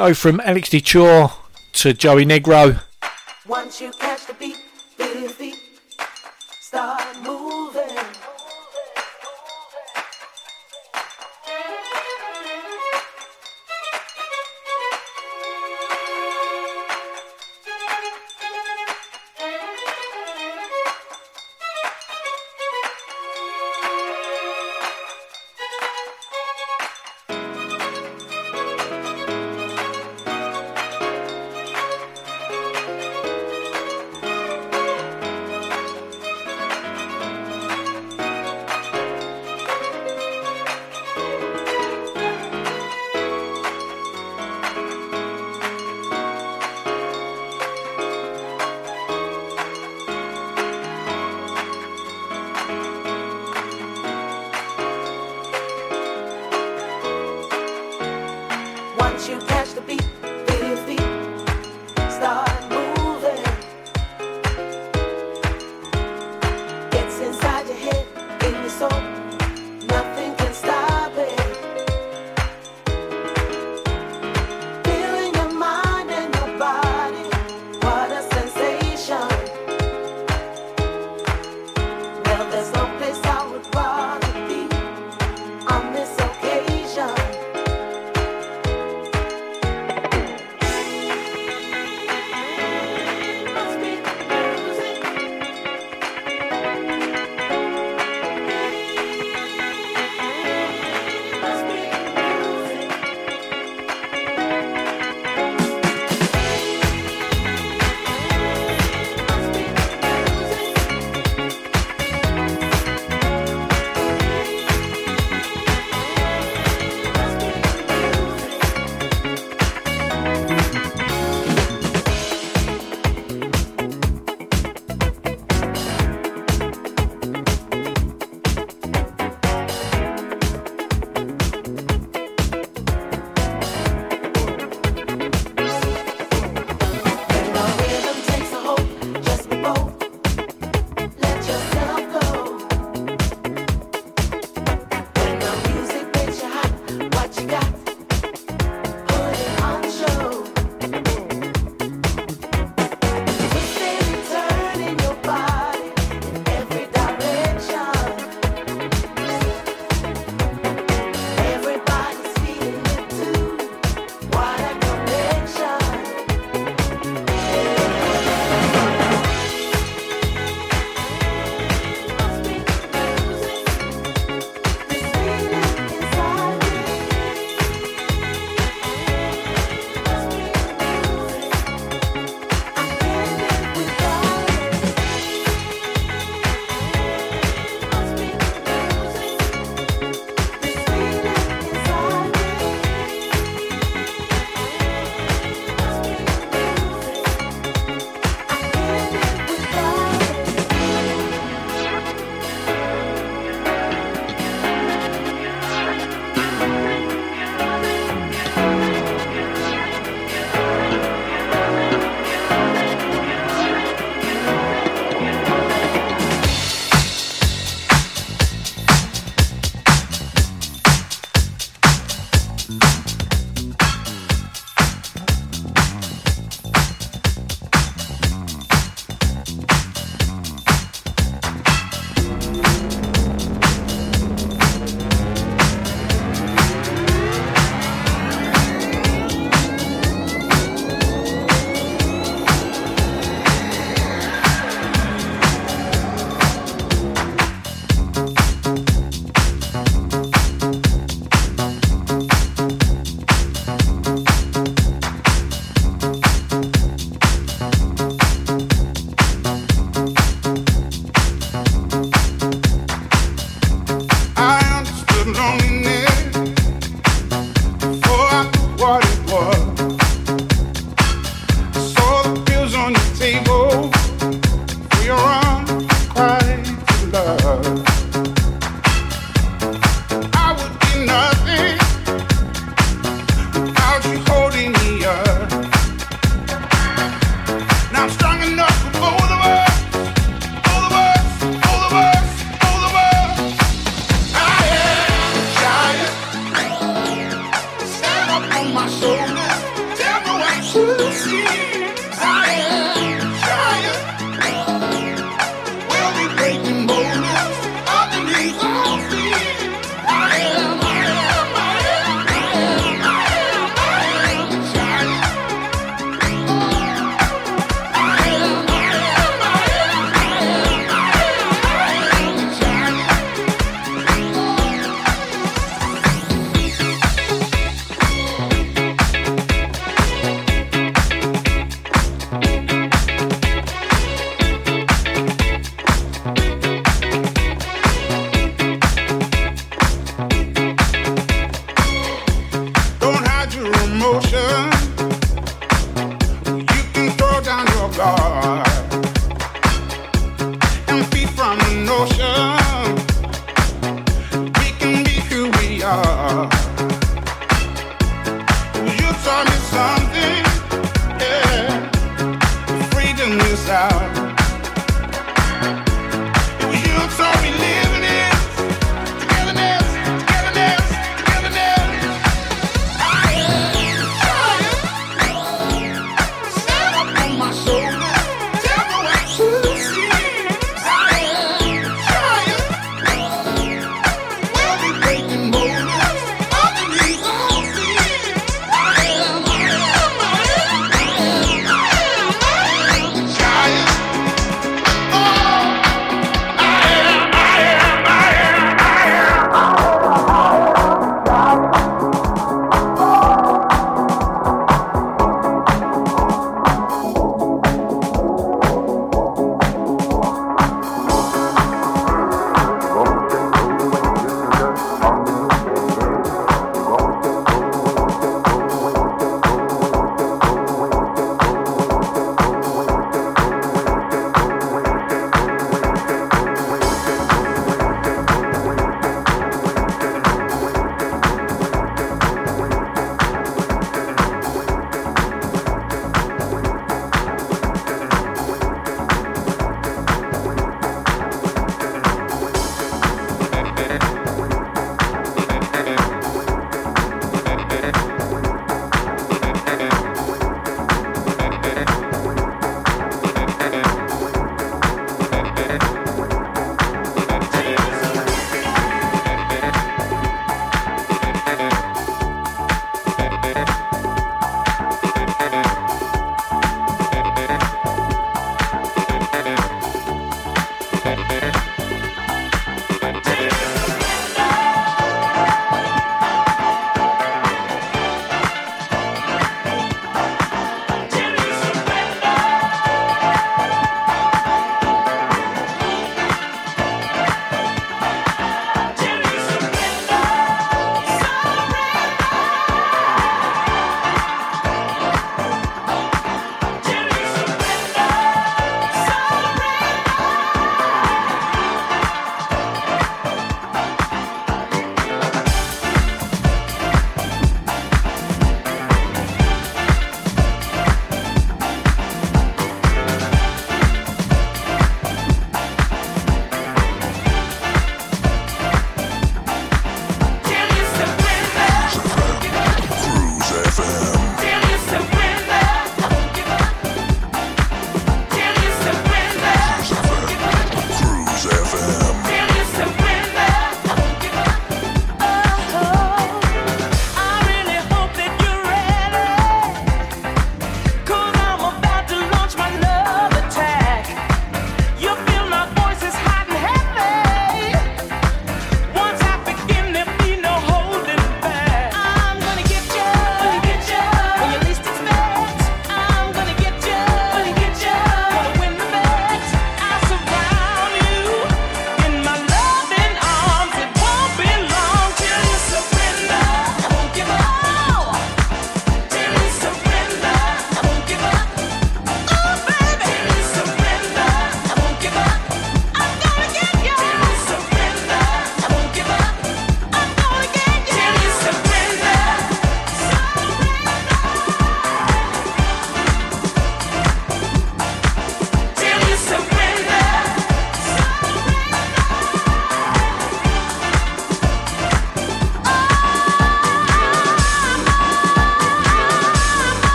So 0.00 0.14
from 0.14 0.40
Alex 0.40 0.70
DeChaw 0.70 1.30
to 1.74 1.92
Joey 1.92 2.24
Negro. 2.24 2.80
Once 3.46 3.82
you 3.82 3.92
catch 4.00 4.24
the 4.26 4.32
beat, 4.32 4.56
start 6.62 7.02
moving. 7.22 8.09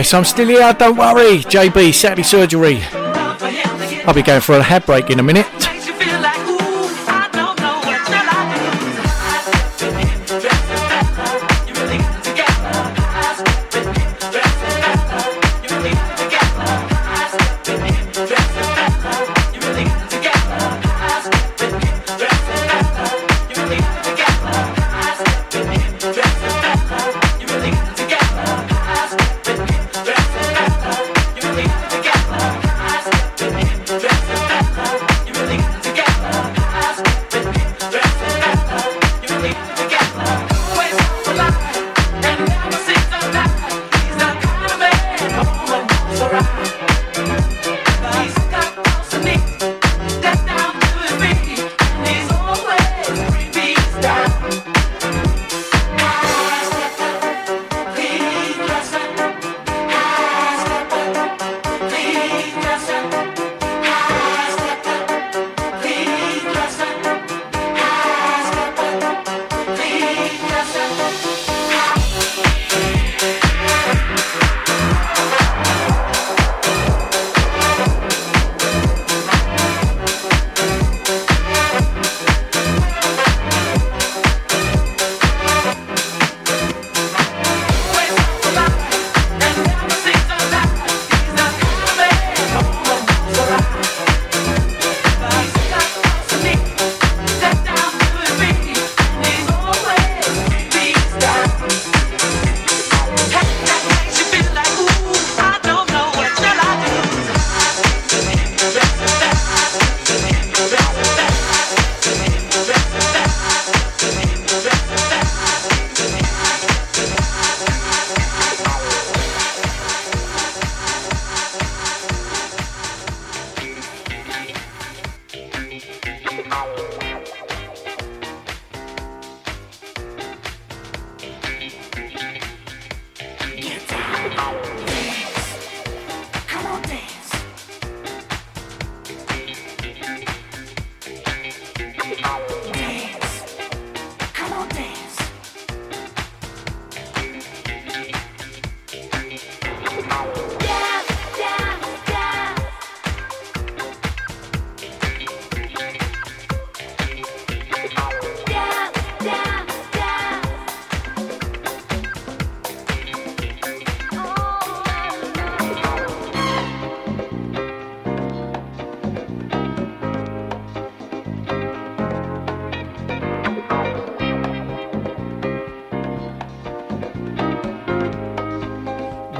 Yes, 0.00 0.14
I'm 0.14 0.24
still 0.24 0.48
here. 0.48 0.72
Don't 0.72 0.96
worry, 0.96 1.40
JB 1.40 1.92
Saturday 1.92 2.22
Surgery. 2.22 2.80
I'll 4.06 4.14
be 4.14 4.22
going 4.22 4.40
for 4.40 4.54
a 4.56 4.62
head 4.62 4.86
break 4.86 5.10
in 5.10 5.20
a 5.20 5.22
minute. 5.22 5.49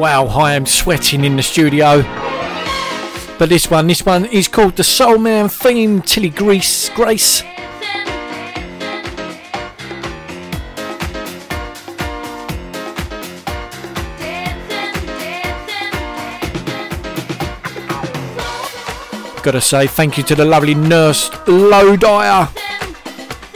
Wow, 0.00 0.28
I 0.28 0.54
am 0.54 0.64
sweating 0.64 1.24
in 1.26 1.36
the 1.36 1.42
studio. 1.42 2.00
But 3.38 3.50
this 3.50 3.70
one, 3.70 3.86
this 3.86 4.00
one 4.06 4.24
is 4.24 4.48
called 4.48 4.76
the 4.76 4.82
Soul 4.82 5.18
Man 5.18 5.50
theme, 5.50 6.00
Tilly 6.00 6.30
Grease 6.30 6.88
Grace. 6.88 7.42
Gotta 19.42 19.60
say 19.60 19.86
thank 19.86 20.16
you 20.16 20.24
to 20.24 20.34
the 20.34 20.46
lovely 20.46 20.74
nurse 20.74 21.28
Dyer. 21.44 22.48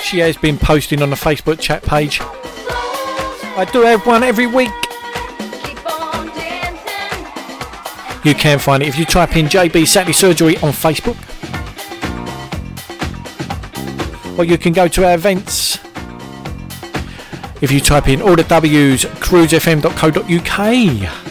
She 0.02 0.18
has 0.18 0.36
been 0.36 0.58
posting 0.58 1.00
on 1.00 1.08
the 1.08 1.16
Facebook 1.16 1.58
chat 1.58 1.82
page. 1.84 2.20
I 2.20 3.66
do 3.72 3.80
have 3.80 4.06
one 4.06 4.22
every 4.22 4.46
week. 4.46 4.83
You 8.24 8.34
can 8.34 8.58
find 8.58 8.82
it 8.82 8.88
if 8.88 8.98
you 8.98 9.04
type 9.04 9.36
in 9.36 9.46
JB 9.46 9.86
Saturday 9.86 10.14
Surgery 10.14 10.56
on 10.58 10.72
Facebook. 10.72 11.18
Or 14.38 14.44
you 14.44 14.56
can 14.56 14.72
go 14.72 14.88
to 14.88 15.06
our 15.06 15.14
events. 15.14 15.78
If 17.60 17.70
you 17.70 17.80
type 17.80 18.08
in 18.08 18.22
all 18.22 18.34
the 18.34 18.44
W's, 18.44 19.04
cruisefm.co.uk. 19.04 21.23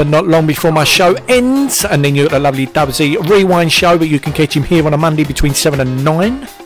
But 0.00 0.06
not 0.06 0.26
long 0.26 0.46
before 0.46 0.72
my 0.72 0.84
show 0.84 1.12
ends, 1.28 1.84
and 1.84 2.02
then 2.02 2.14
you've 2.14 2.30
got 2.30 2.36
the 2.36 2.40
lovely 2.40 2.66
Dubsy 2.66 3.18
Rewind 3.28 3.70
show, 3.70 3.98
but 3.98 4.08
you 4.08 4.18
can 4.18 4.32
catch 4.32 4.56
him 4.56 4.62
here 4.62 4.86
on 4.86 4.94
a 4.94 4.96
Monday 4.96 5.24
between 5.24 5.52
7 5.52 5.78
and 5.78 6.02
9. 6.02 6.59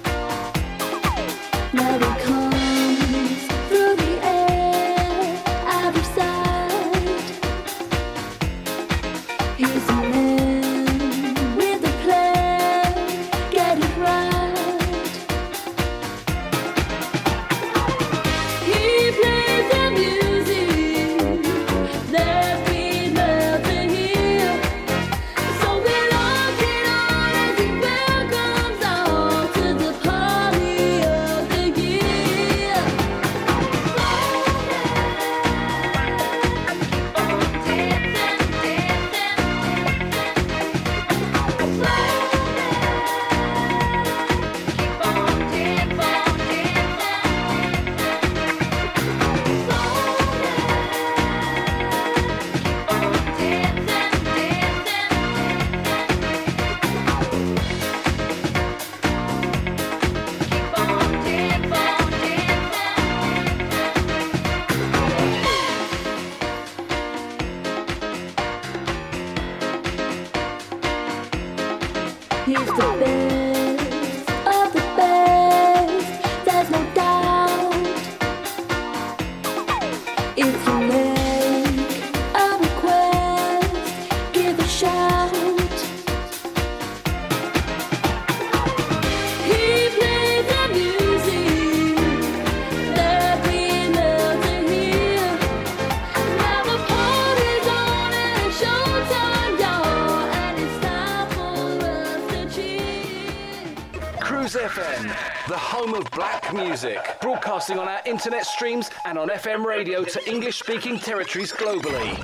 Broadcasting 107.66 107.78
on 107.78 107.88
our 107.88 108.02
internet 108.04 108.46
streams 108.46 108.90
and 109.04 109.18
on 109.18 109.28
FM 109.28 109.64
radio 109.64 110.04
to 110.04 110.30
English 110.30 110.58
speaking 110.58 110.98
territories 110.98 111.52
globally. 111.52 112.22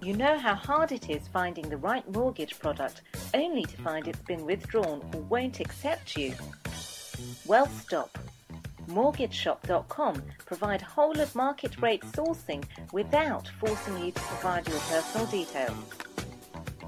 You 0.00 0.16
know 0.16 0.38
how 0.38 0.54
hard 0.54 0.92
it 0.92 1.10
is 1.10 1.28
finding 1.28 1.68
the 1.68 1.76
right 1.76 2.08
mortgage 2.14 2.58
product 2.58 3.02
only 3.34 3.64
to 3.64 3.76
find 3.82 4.06
it's 4.06 4.22
been 4.22 4.46
withdrawn 4.46 5.02
or 5.14 5.20
won't 5.22 5.60
accept 5.60 6.16
you? 6.16 6.34
Well, 7.46 7.66
stop. 7.66 8.16
MortgageShop.com 8.88 10.22
provide 10.46 10.80
whole 10.80 11.20
of 11.20 11.34
market 11.34 11.82
rate 11.82 12.02
sourcing 12.12 12.64
without 12.92 13.48
forcing 13.60 13.98
you 13.98 14.12
to 14.12 14.20
provide 14.20 14.66
your 14.66 14.78
personal 14.80 15.26
details. 15.26 16.07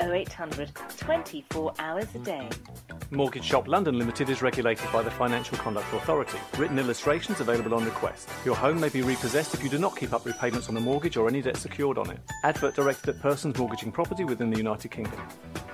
0800 0.00 0.70
24 0.96 1.72
hours 1.78 2.14
a 2.14 2.18
day. 2.18 2.48
Mortgage 3.10 3.44
Shop 3.44 3.68
London 3.68 3.98
Limited 3.98 4.28
is 4.28 4.42
regulated 4.42 4.90
by 4.92 5.02
the 5.02 5.10
Financial 5.10 5.56
Conduct 5.58 5.92
Authority. 5.92 6.38
Written 6.58 6.78
illustrations 6.78 7.40
available 7.40 7.74
on 7.74 7.84
request. 7.84 8.28
Your 8.44 8.56
home 8.56 8.80
may 8.80 8.88
be 8.88 9.02
repossessed 9.02 9.54
if 9.54 9.62
you 9.62 9.68
do 9.70 9.78
not 9.78 9.96
keep 9.96 10.12
up 10.12 10.26
repayments 10.26 10.68
on 10.68 10.74
the 10.74 10.80
mortgage 10.80 11.16
or 11.16 11.28
any 11.28 11.40
debt 11.40 11.56
secured 11.56 11.98
on 11.98 12.10
it. 12.10 12.18
Advert 12.42 12.74
directed 12.74 13.10
at 13.14 13.20
persons 13.20 13.56
mortgaging 13.56 13.92
property 13.92 14.24
within 14.24 14.50
the 14.50 14.58
United 14.58 14.90
Kingdom. 14.90 15.20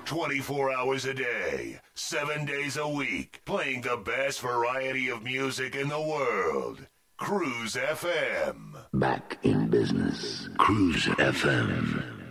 24 0.04 0.72
hours 0.72 1.04
a 1.06 1.14
day, 1.14 1.80
7 1.94 2.44
days 2.44 2.76
a 2.76 2.86
week, 2.86 3.40
playing 3.46 3.80
the 3.80 3.96
best 3.96 4.40
variety 4.40 5.08
of 5.08 5.22
music 5.22 5.74
in 5.74 5.88
the 5.88 6.00
world. 6.00 6.86
Cruise 7.16 7.76
FM. 7.76 8.76
Back 8.92 9.38
in 9.42 9.68
business. 9.68 10.48
Cruise 10.58 11.06
FM. 11.06 12.21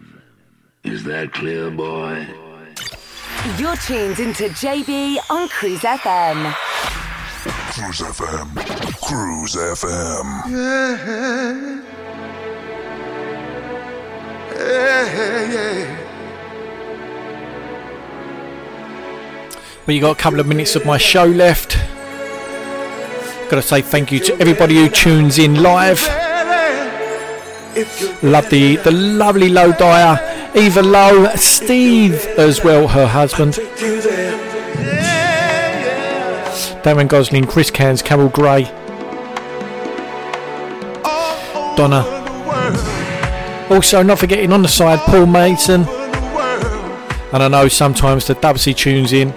Is 0.83 1.03
that 1.03 1.31
clear, 1.33 1.69
boy? 1.69 2.25
You're 3.57 3.75
tuned 3.77 4.19
into 4.19 4.45
JB 4.49 5.17
on 5.29 5.47
Cruise 5.49 5.81
FM. 5.81 6.53
Cruise 7.73 7.99
FM. 8.01 8.55
Cruise 9.01 9.55
FM. 9.55 10.51
Yeah. 10.51 11.81
Yeah, 14.57 15.51
yeah. 15.51 15.97
Well, 19.85 19.95
you 19.95 20.01
got 20.01 20.11
a 20.11 20.19
couple 20.19 20.39
of 20.39 20.47
minutes 20.47 20.75
of 20.75 20.85
my 20.85 20.97
show 20.97 21.25
left. 21.25 21.77
Got 23.49 23.57
to 23.57 23.61
say 23.61 23.81
thank 23.81 24.11
you 24.11 24.19
to 24.19 24.33
everybody 24.39 24.75
who 24.75 24.89
tunes 24.89 25.37
in 25.37 25.61
live. 25.61 26.01
Love 28.23 28.49
the 28.49 28.75
the 28.77 28.91
lovely 28.91 29.49
Low 29.49 29.71
Dyer, 29.71 30.40
Eva 30.53 30.81
Low, 30.81 31.33
Steve 31.35 32.25
as 32.37 32.63
well, 32.63 32.87
her 32.87 33.07
husband. 33.07 33.53
Darren 36.83 37.07
Gosling, 37.07 37.45
Chris 37.45 37.71
Cairns, 37.71 38.01
Carol 38.01 38.29
Gray, 38.29 38.63
Donna. 41.75 42.03
Also, 43.69 44.03
not 44.03 44.19
forgetting 44.19 44.51
on 44.51 44.61
the 44.61 44.67
side, 44.67 44.99
Paul 44.99 45.25
Mason. 45.25 45.85
And 47.33 47.41
I 47.41 47.47
know 47.47 47.69
sometimes 47.69 48.27
the 48.27 48.35
Dubsy 48.35 48.75
tunes 48.75 49.13
in. 49.13 49.29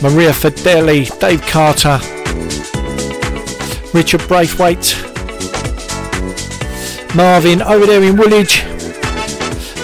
Maria 0.00 0.30
Fideli, 0.30 1.18
Dave 1.18 1.42
Carter, 1.42 1.98
Richard 3.94 4.26
Braithwaite, 4.26 4.96
Marvin 7.14 7.60
over 7.60 7.84
there 7.84 8.02
in 8.02 8.16
Woolwich, 8.16 8.64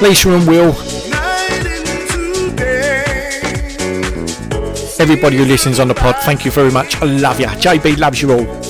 Lisa 0.01 0.31
and 0.31 0.47
Will. 0.49 0.73
Everybody 4.99 5.37
who 5.37 5.45
listens 5.45 5.79
on 5.79 5.89
the 5.89 5.95
pod, 5.95 6.17
thank 6.23 6.45
you 6.45 6.51
very 6.51 6.71
much. 6.71 6.97
I 7.03 7.05
love 7.05 7.39
you. 7.39 7.47
JB 7.47 7.99
loves 7.99 8.23
you 8.23 8.33
all. 8.33 8.68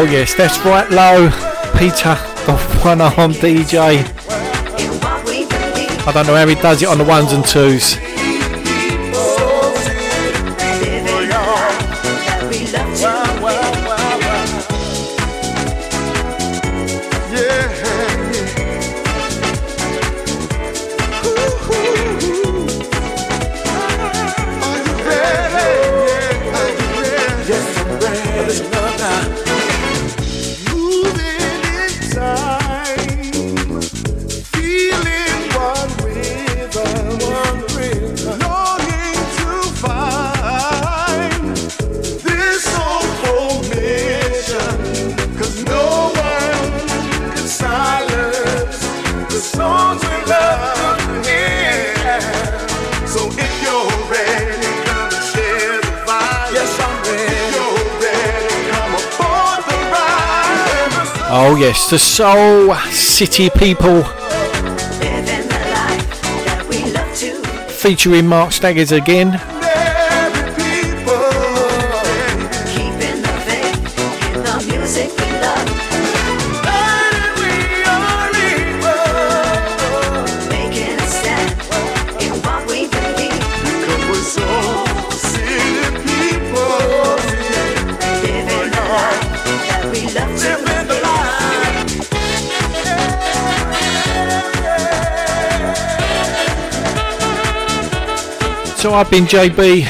Oh 0.00 0.04
yes, 0.04 0.32
that's 0.32 0.58
right, 0.60 0.90
low. 0.90 1.28
Peter, 1.78 2.14
the 2.46 2.56
one 2.82 3.02
arm 3.02 3.32
DJ. 3.32 4.02
I 6.06 6.12
don't 6.12 6.26
know 6.26 6.34
how 6.34 6.46
he 6.46 6.54
does 6.54 6.80
it 6.80 6.88
on 6.88 6.96
the 6.96 7.04
ones 7.04 7.32
and 7.32 7.44
twos. 7.44 7.98
Yes, 61.60 61.90
the 61.90 61.98
Soul 61.98 62.74
City 62.90 63.50
People. 63.50 64.02
Featuring 67.68 68.26
Mark 68.26 68.52
Staggers 68.52 68.92
again. 68.92 69.49
I've 98.94 99.10
been 99.10 99.24
JB. 99.24 99.86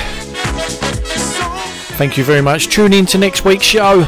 Thank 1.97 2.17
you 2.17 2.25
very 2.25 2.41
much. 2.41 2.69
Tune 2.69 2.93
in 2.93 3.07
to 3.07 3.19
next 3.19 3.45
week's 3.45 3.65
show. 3.65 4.07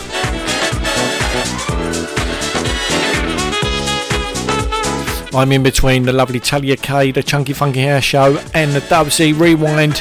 I'm 5.35 5.51
in 5.51 5.63
between 5.63 6.05
the 6.05 6.13
lovely 6.13 6.41
Talia 6.41 6.77
K, 6.77 7.11
the 7.11 7.23
Chunky 7.23 7.53
Funky 7.53 7.81
Hair 7.81 8.03
Show, 8.03 8.39
and 8.55 8.73
the 8.73 8.81
Dubsy 8.81 9.33
Rewind 9.39 9.99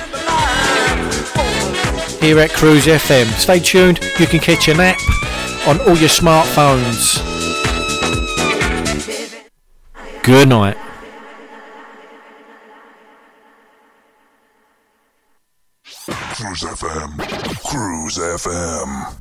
here 2.21 2.39
at 2.39 2.51
Cruise 2.51 2.85
FM. 2.85 3.25
Stay 3.39 3.59
tuned, 3.59 3.99
you 4.19 4.27
can 4.27 4.39
catch 4.39 4.67
an 4.67 4.79
app 4.79 4.99
on 5.67 5.79
all 5.81 5.97
your 5.97 6.09
smartphones. 6.09 7.17
Good 10.23 10.49
night. 10.49 10.77
Cruise 16.61 16.77
FM. 16.77 17.17
Cruise 17.65 18.17
FM. 18.19 19.20